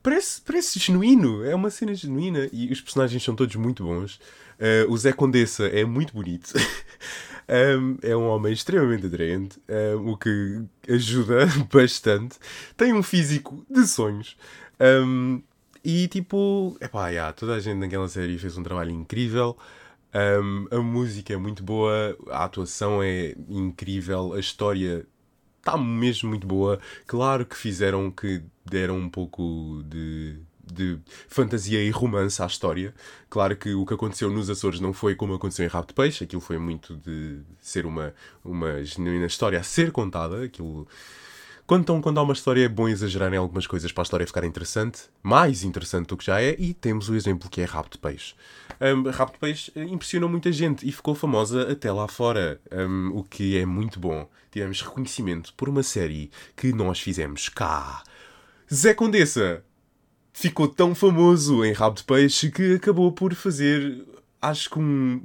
Parece, 0.03 0.41
parece 0.41 0.79
genuíno, 0.81 1.45
é 1.45 1.55
uma 1.55 1.71
cena 1.71 1.95
genuína 1.95 2.49
e 2.53 2.73
os 2.73 2.81
personagens 2.81 3.23
são 3.23 3.37
todos 3.37 3.55
muito 3.55 3.85
bons. 3.85 4.17
Uh, 4.59 4.91
o 4.91 4.97
Zé 4.99 5.12
Condessa 5.12 5.67
é 5.67 5.85
muito 5.85 6.12
bonito, 6.12 6.53
um, 7.49 7.99
é 8.03 8.17
um 8.17 8.27
homem 8.29 8.53
extremamente 8.53 9.07
atraente, 9.07 9.61
um, 9.69 10.11
o 10.11 10.17
que 10.17 10.62
ajuda 10.88 11.47
bastante. 11.73 12.37
Tem 12.77 12.93
um 12.93 13.03
físico 13.03 13.65
de 13.71 13.87
sonhos. 13.87 14.37
Um, 14.81 15.41
e 15.85 16.09
tipo, 16.09 16.77
epá, 16.81 17.09
yeah, 17.09 17.33
toda 17.33 17.55
a 17.55 17.61
gente 17.61 17.79
naquela 17.79 18.09
série 18.09 18.38
fez 18.38 18.57
um 18.57 18.62
trabalho 18.62 18.91
incrível. 18.91 19.57
Um, 20.15 20.67
a 20.71 20.81
música 20.81 21.33
é 21.33 21.37
muito 21.37 21.62
boa, 21.62 22.17
a 22.31 22.45
atuação 22.45 23.03
é 23.03 23.35
incrível, 23.49 24.35
a 24.35 24.41
história 24.41 25.07
está 25.62 25.79
mesmo 25.79 26.29
muito 26.29 26.46
boa. 26.46 26.79
Claro 27.07 27.46
que 27.46 27.57
fizeram 27.57 28.11
que 28.11 28.42
deram 28.64 28.98
um 28.98 29.09
pouco 29.09 29.83
de, 29.87 30.37
de 30.72 30.98
fantasia 31.29 31.83
e 31.83 31.90
romance 31.90 32.42
à 32.42 32.46
história. 32.46 32.92
Claro 33.31 33.57
que 33.57 33.72
o 33.72 33.87
que 33.87 33.94
aconteceu 33.94 34.29
nos 34.29 34.51
Açores 34.51 34.81
não 34.81 34.92
foi 34.92 35.14
como 35.14 35.35
aconteceu 35.35 35.64
em 35.64 35.68
Rabo 35.68 35.87
de 35.87 35.94
Peixe, 35.94 36.25
aquilo 36.25 36.42
foi 36.42 36.59
muito 36.59 36.96
de 36.96 37.40
ser 37.61 37.87
uma, 37.87 38.12
uma 38.44 38.85
genuína 38.85 39.27
história 39.27 39.59
a 39.59 39.62
ser 39.62 39.92
contada. 39.92 40.44
Aquilo 40.44 40.87
quando, 41.73 42.19
há 42.19 42.23
uma 42.23 42.35
história, 42.35 42.67
é 42.67 42.69
bom 42.69 42.87
exagerar 42.87 43.33
em 43.33 43.39
algumas 43.39 43.67
coisas 43.67 43.91
para 43.91 44.03
a 44.03 44.05
história 44.05 44.27
ficar 44.27 44.45
interessante, 44.45 45.05
mais 45.23 45.65
interessante 45.65 46.09
do 46.09 46.19
que 46.19 46.27
já 46.27 46.39
é, 46.39 46.55
e 46.59 46.75
temos 46.75 47.09
o 47.09 47.15
exemplo 47.15 47.49
que 47.49 47.63
é 47.63 47.65
Rabo 47.65 47.89
de 47.89 47.97
Peixe. 47.97 48.35
Um, 48.79 49.09
Rabo 49.11 49.33
de 49.33 49.39
Peixe 49.39 49.73
eh, 49.75 49.85
impressionou 49.85 50.29
muita 50.29 50.53
gente 50.53 50.87
e 50.87 50.93
ficou 50.93 51.15
famosa 51.15 51.73
até 51.73 51.91
lá 51.91 52.07
fora, 52.07 52.61
um, 52.71 53.17
o 53.17 53.25
que 53.25 53.57
é 53.57 53.65
muito 53.65 53.99
bom. 53.99 54.29
Tivemos 54.51 54.83
reconhecimento 54.83 55.55
por 55.55 55.67
uma 55.67 55.83
série 55.83 56.31
que 56.55 56.75
nós 56.75 57.01
fizemos 57.01 57.49
cá. 57.49 58.03
Zé 58.73 58.93
Condessa 58.93 59.65
ficou 60.31 60.69
tão 60.69 60.95
famoso 60.95 61.65
em 61.65 61.73
Rabo 61.73 61.97
de 61.97 62.05
Peixe 62.05 62.51
que 62.51 62.75
acabou 62.75 63.13
por 63.13 63.35
fazer, 63.35 64.05
acho 64.43 64.69
que 64.69 64.79
um 64.79 65.23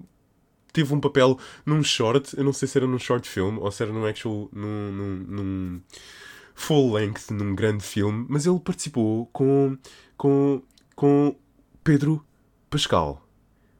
teve 0.72 0.94
um 0.94 1.00
papel 1.02 1.38
num 1.66 1.84
short, 1.84 2.38
eu 2.38 2.44
não 2.44 2.54
sei 2.54 2.68
se 2.68 2.78
era 2.78 2.88
num 2.88 3.00
short 3.00 3.28
film 3.28 3.58
ou 3.58 3.70
se 3.70 3.84
era 3.84 3.92
num 3.92 4.06
actual. 4.06 4.48
num, 4.54 4.92
num, 4.92 5.26
num 5.28 5.82
full 6.58 6.91
length 6.91 7.30
num 7.32 7.56
grande 7.56 7.84
filme, 7.84 8.26
mas 8.28 8.46
ele 8.46 8.60
participou 8.60 9.28
com, 9.28 9.78
com, 10.17 10.62
com 10.96 11.36
Pedro 11.84 12.26
Pascal. 12.70 13.26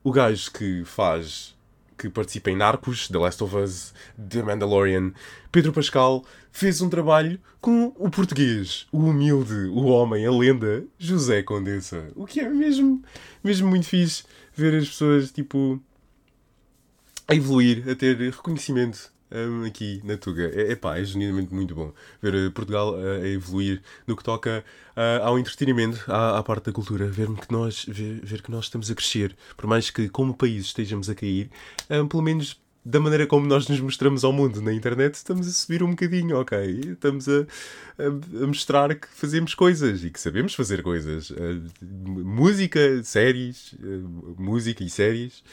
O 0.04 0.12
gajo 0.12 0.52
que 0.52 0.86
faz. 0.86 1.58
que 1.98 2.08
participa 2.08 2.52
em 2.52 2.56
Narcos, 2.56 3.10
The 3.10 3.18
Last 3.18 3.44
of 3.44 3.58
Us, 3.58 3.94
The 4.30 4.44
Mandalorian. 4.44 5.12
Pedro 5.52 5.74
Pascal 5.74 6.24
fez 6.52 6.80
um 6.80 6.88
trabalho 6.88 7.42
com 7.60 7.94
o 7.98 8.10
português, 8.12 8.88
o 8.92 9.00
humilde, 9.00 9.66
o 9.72 9.86
homem, 9.86 10.26
a 10.26 10.32
lenda, 10.32 10.86
José 11.00 11.42
Condessa. 11.42 12.12
O 12.16 12.26
que 12.28 12.40
é 12.40 12.48
mesmo, 12.48 13.04
mesmo 13.44 13.68
muito 13.68 13.88
fixe 13.88 14.24
ver 14.54 14.76
as 14.76 14.88
pessoas, 14.88 15.32
tipo, 15.32 15.82
a 17.28 17.34
evoluir, 17.34 17.90
a 17.90 17.96
ter 17.96 18.18
reconhecimento 18.18 19.12
um, 19.32 19.66
aqui 19.66 20.02
na 20.04 20.18
Tuga. 20.18 20.52
É, 20.54 20.72
epá, 20.72 20.98
é 20.98 21.04
genuinamente 21.04 21.54
muito 21.54 21.76
bom 21.76 21.94
ver 22.22 22.34
uh, 22.36 22.52
Portugal 22.52 22.94
uh, 22.94 23.24
a 23.24 23.28
evoluir 23.28 23.82
no 24.06 24.16
que 24.16 24.24
toca 24.24 24.64
uh, 24.96 25.24
ao 25.24 25.40
entretenimento, 25.40 26.04
à, 26.12 26.38
à, 26.38 26.44
parte 26.44 26.66
da 26.66 26.72
cultura, 26.72 27.08
ver 27.08 27.28
que, 27.36 27.52
nós, 27.52 27.86
ver, 27.88 28.22
ver, 28.24 28.42
que 28.42 28.52
nós 28.52 28.66
estamos 28.66 28.90
a 28.90 28.96
crescer, 28.96 29.36
por 29.56 29.68
mais 29.68 29.90
que 29.90 30.10
como 30.10 30.34
país 30.34 30.66
estejamos 30.66 31.10
a 31.10 31.16
cair, 31.16 31.50
um, 31.90 32.08
pelo 32.08 32.24
menos 32.24 32.62
da 32.84 33.02
maneira 33.02 33.28
como 33.28 33.46
nós 33.46 33.68
nos 33.68 33.82
mostramos 33.82 34.24
ao 34.24 34.32
mundo 34.32 34.62
na 34.62 34.72
internet, 34.72 35.16
estamos 35.16 35.46
a 35.46 35.52
subir 35.52 35.84
um 35.84 35.90
bocadinho, 35.90 36.40
ok? 36.40 36.58
Estamos 36.94 37.28
a, 37.28 37.42
a, 38.00 38.44
a 38.44 38.48
mostrar 38.48 38.96
que 38.96 39.08
fazemos 39.10 39.54
coisas 39.54 40.06
e 40.06 40.10
que 40.10 40.18
sabemos 40.18 40.56
fazer 40.56 40.82
coisas. 40.82 41.34
música, 42.02 43.04
séries, 43.04 43.76
música 44.38 44.86
e 44.86 44.90
séries. 44.90 45.44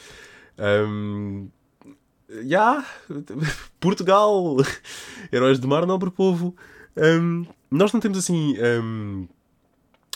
Um, 0.57 1.49
yeah, 2.29 2.85
Portugal, 3.79 4.57
heróis 5.31 5.59
do 5.59 5.67
mar, 5.67 5.85
nobre 5.85 6.11
povo. 6.11 6.55
Um, 6.97 7.45
nós 7.69 7.91
não 7.91 7.99
temos 7.99 8.17
assim 8.17 8.55
um, 8.59 9.27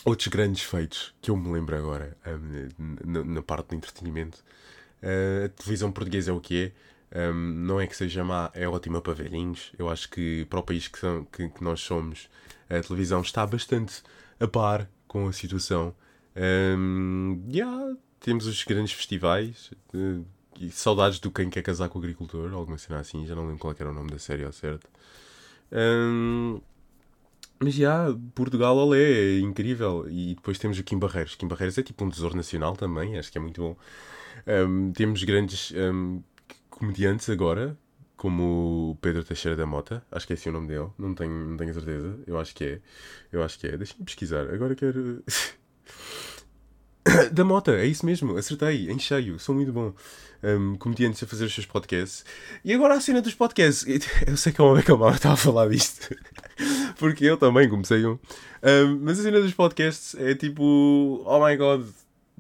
outros 0.06 0.28
grandes 0.28 0.64
feitos 0.64 1.14
que 1.22 1.30
eu 1.30 1.36
me 1.36 1.52
lembro 1.52 1.76
agora 1.76 2.18
um, 2.26 3.24
na, 3.24 3.42
parte 3.42 3.70
do 3.70 3.76
entretenimento. 3.76 4.44
Uh, 5.02 5.46
a 5.46 5.50
televisão 5.50 5.92
portuguesa 5.92 6.32
é 6.32 6.34
o 6.34 6.40
que 6.40 6.74
é. 7.12 7.32
não 7.34 7.80
é 7.80 7.88
que 7.88 7.96
seja 7.96 8.24
má, 8.24 8.50
é 8.54 8.68
ótima 8.68 9.02
para 9.02 9.14
velhinhos. 9.14 9.72
Eu 9.78 9.90
acho 9.90 10.10
que 10.10 10.46
para 10.46 10.60
o 10.60 10.64
país 10.64 10.88
que, 10.88 11.00
são, 11.00 11.26
que, 11.26 11.50
que 11.50 11.64
nós 11.64 11.82
somos, 11.82 12.30
a 12.70 12.82
televisão 12.82 13.22
está 13.22 13.46
bastante 13.46 14.02
a 14.40 14.48
par 14.48 14.90
com 15.08 15.28
a 15.28 15.34
situação. 15.34 15.94
Um, 16.36 17.44
yeah, 17.52 17.96
temos 18.20 18.46
os 18.46 18.64
grandes 18.64 18.94
festivais. 18.94 19.72
Uh, 19.94 20.26
e 20.60 20.70
saudades 20.72 21.20
do 21.20 21.32
Quem 21.32 21.50
Quer 21.50 21.62
Casar 21.62 21.90
com 21.90 21.98
o 21.98 22.02
Agricultor, 22.02 22.54
alguma 22.54 22.78
cena 22.78 23.00
assim, 23.00 23.26
já 23.26 23.34
não 23.34 23.44
lembro 23.44 23.60
qual 23.60 23.76
era 23.80 23.90
o 23.90 23.94
nome 23.94 24.12
da 24.12 24.20
série 24.20 24.44
ao 24.44 24.52
certo. 24.52 24.90
Um, 25.72 26.60
mas 27.60 27.74
já, 27.74 28.06
Portugal, 28.36 28.76
olé, 28.78 29.00
é 29.00 29.40
incrível. 29.40 30.06
E 30.10 30.36
depois 30.36 30.58
temos 30.58 30.80
o 30.80 30.84
Kim 30.84 30.98
Barreiros. 30.98 31.36
Kim 31.36 31.48
Barreiros 31.48 31.78
é 31.78 31.84
tipo 31.84 32.04
um 32.06 32.10
tesouro 32.10 32.36
nacional 32.36 32.76
também, 32.76 33.18
acho 33.18 33.32
que 33.32 33.38
é 33.38 33.42
muito 33.42 33.62
bom. 33.62 33.78
Um, 34.48 34.92
temos 34.94 35.24
grandes 35.24 35.72
um, 35.72 36.22
comediantes 36.70 37.30
agora, 37.30 37.78
como 38.16 38.92
o 38.92 38.98
Pedro 39.02 39.24
Teixeira 39.24 39.56
da 39.56 39.66
Mota, 39.66 40.04
acho 40.12 40.28
que 40.28 40.34
é 40.34 40.36
esse 40.36 40.50
o 40.50 40.52
nome 40.52 40.68
dele, 40.68 40.90
não 40.98 41.14
tenho, 41.14 41.32
não 41.32 41.58
tenho 41.58 41.74
certeza, 41.74 42.20
eu 42.28 42.40
acho 42.40 42.56
que 42.56 42.64
é. 42.64 42.82
Eu 43.32 43.44
acho 43.44 43.60
que 43.60 43.68
é. 43.68 43.78
Deixa-me 43.78 44.06
pesquisar, 44.06 44.50
agora 44.54 44.76
quero. 44.76 45.24
da 47.32 47.44
Mota, 47.44 47.72
é 47.72 47.86
isso 47.86 48.06
mesmo, 48.06 48.38
acertei, 48.38 48.90
em 48.90 49.00
cheio, 49.00 49.40
sou 49.40 49.56
muito 49.56 49.72
bom. 49.72 49.94
Um, 50.42 50.78
comediantes 50.78 51.22
a 51.22 51.28
fazer 51.28 51.44
os 51.44 51.54
seus 51.54 51.66
podcasts. 51.66 52.24
E 52.64 52.74
agora 52.74 52.94
a 52.94 53.02
cena 53.02 53.22
dos 53.22 53.36
podcasts. 53.36 53.86
Eu 54.26 54.38
sei 54.38 54.54
que 54.54 54.62
é 54.62 54.64
uma 54.64 54.82
que 54.82 54.90
a 54.90 54.96
estava 55.12 55.34
a 55.34 55.38
falar 55.38 55.68
disto, 55.68 56.16
porque 56.98 57.26
eu 57.26 57.36
também 57.36 57.68
comecei 57.68 58.06
um. 58.06 58.18
um. 58.64 59.00
Mas 59.02 59.20
a 59.20 59.24
cena 59.24 59.42
dos 59.42 59.54
podcasts 59.54 60.16
é 60.16 60.34
tipo, 60.34 61.24
oh 61.26 61.46
my 61.46 61.58
god, 61.58 61.86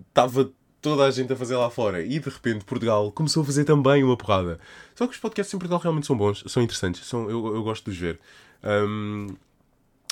estava 0.08 0.50
toda 0.82 1.04
a 1.04 1.12
gente 1.12 1.34
a 1.34 1.36
fazer 1.36 1.58
lá 1.58 1.70
fora 1.70 2.02
e 2.02 2.20
de 2.20 2.30
repente 2.30 2.64
Portugal 2.64 3.12
começou 3.12 3.44
a 3.44 3.46
fazer 3.46 3.66
também 3.66 4.02
uma 4.02 4.16
porrada. 4.16 4.60
Só 4.96 5.06
que 5.06 5.14
os 5.14 5.20
podcasts 5.20 5.54
em 5.54 5.58
Portugal 5.58 5.80
realmente 5.80 6.08
são 6.08 6.18
bons, 6.18 6.44
são 6.48 6.64
interessantes, 6.64 7.06
são, 7.06 7.30
eu, 7.30 7.56
eu 7.56 7.64
gosto 7.64 7.86
de 7.86 7.92
os 7.92 7.98
ver. 7.98 8.20
Um, 8.64 9.28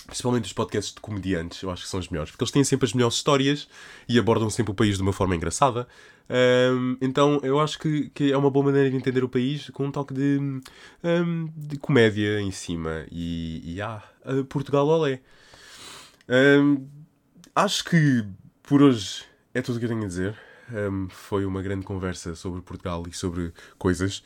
principalmente 0.07 0.45
os 0.45 0.53
podcasts 0.53 0.93
de 0.93 1.01
comediantes, 1.01 1.61
eu 1.61 1.69
acho 1.69 1.83
que 1.83 1.89
são 1.89 1.99
os 1.99 2.07
melhores, 2.07 2.31
porque 2.31 2.43
eles 2.43 2.51
têm 2.51 2.63
sempre 2.63 2.85
as 2.85 2.93
melhores 2.93 3.17
histórias 3.17 3.67
e 4.07 4.17
abordam 4.17 4.49
sempre 4.49 4.71
o 4.71 4.73
país 4.73 4.95
de 4.95 5.03
uma 5.03 5.11
forma 5.11 5.35
engraçada. 5.35 5.85
Um, 6.29 6.97
então 7.01 7.39
eu 7.43 7.59
acho 7.59 7.77
que, 7.77 8.09
que, 8.09 8.31
é 8.31 8.37
uma 8.37 8.49
boa 8.49 8.65
maneira 8.65 8.89
de 8.89 8.95
entender 8.95 9.23
o 9.23 9.29
país 9.29 9.69
com 9.69 9.85
um 9.85 9.91
toque 9.91 10.13
de, 10.13 10.39
um, 11.03 11.49
de 11.55 11.77
comédia 11.77 12.39
em 12.39 12.51
cima. 12.51 13.05
E, 13.11 13.75
e 13.75 13.81
ah, 13.81 14.01
Portugal 14.47 14.87
olé. 14.87 15.21
Um, 16.29 16.87
acho 17.53 17.83
que 17.83 18.25
por 18.63 18.81
hoje 18.81 19.25
é 19.53 19.61
tudo 19.61 19.75
o 19.75 19.79
que 19.79 19.85
eu 19.85 19.89
tenho 19.89 20.03
a 20.03 20.07
dizer. 20.07 20.37
foi 21.09 21.45
uma 21.45 21.61
grande 21.61 21.85
conversa 21.85 22.33
sobre 22.33 22.61
Portugal 22.61 23.03
e 23.09 23.13
sobre 23.13 23.51
coisas. 23.77 24.23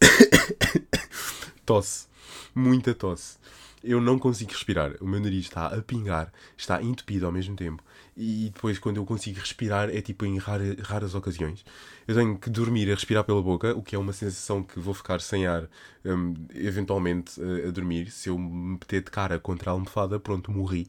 tosse. 1.64 2.06
Muita 2.54 2.94
tosse 2.94 3.36
eu 3.84 4.00
não 4.00 4.18
consigo 4.18 4.50
respirar. 4.50 4.96
O 5.00 5.06
meu 5.06 5.20
nariz 5.20 5.44
está 5.44 5.66
a 5.66 5.82
pingar, 5.82 6.32
está 6.56 6.82
entupido 6.82 7.26
ao 7.26 7.32
mesmo 7.32 7.54
tempo. 7.54 7.82
E 8.16 8.50
depois, 8.52 8.78
quando 8.78 8.96
eu 8.96 9.04
consigo 9.04 9.38
respirar, 9.38 9.90
é 9.90 10.00
tipo 10.00 10.24
em 10.24 10.38
rara, 10.38 10.76
raras 10.82 11.14
ocasiões. 11.14 11.64
Eu 12.08 12.14
tenho 12.14 12.38
que 12.38 12.48
dormir 12.48 12.90
a 12.90 12.94
respirar 12.94 13.24
pela 13.24 13.42
boca, 13.42 13.74
o 13.76 13.82
que 13.82 13.94
é 13.94 13.98
uma 13.98 14.12
sensação 14.12 14.62
que 14.62 14.78
vou 14.80 14.94
ficar 14.94 15.20
sem 15.20 15.46
ar, 15.46 15.68
um, 16.04 16.34
eventualmente, 16.54 17.40
a, 17.40 17.68
a, 17.68 17.70
dormir. 17.70 18.10
Se 18.10 18.28
eu 18.28 18.38
me 18.38 18.72
meter 18.72 19.02
de 19.02 19.10
cara 19.10 19.38
contra 19.38 19.70
a 19.70 19.72
almofada, 19.72 20.18
pronto, 20.18 20.50
morri. 20.50 20.88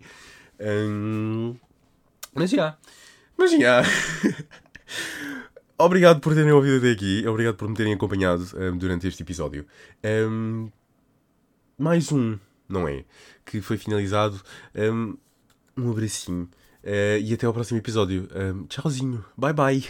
Um, 0.59 1.55
mas 2.33 2.49
já. 2.51 2.77
Mas 3.37 3.51
já. 3.51 3.83
Obrigado 5.77 6.21
por 6.21 6.33
terem 6.33 6.53
ouvido 6.53 6.77
até 6.77 6.91
aqui. 6.91 7.27
Obrigado 7.27 7.55
por 7.55 7.67
me 7.67 7.75
terem 7.75 7.93
acompanhado 7.93 8.45
um, 8.55 8.77
durante 8.77 9.07
este 9.07 9.23
episódio. 9.23 9.65
Um, 10.03 10.69
mais 11.77 12.11
um 12.13 12.39
não 12.67 12.87
é? 12.87 13.05
Que 13.45 13.61
foi 13.61 13.77
finalizado. 13.77 14.41
Um, 14.75 15.17
um 15.77 15.91
abracinho. 15.91 16.49
Uh, 16.83 17.19
e 17.21 17.33
até 17.33 17.45
ao 17.45 17.53
próximo 17.53 17.79
episódio. 17.79 18.27
Um, 18.35 18.65
tchauzinho. 18.67 19.25
Bye 19.37 19.53
bye. 19.53 19.83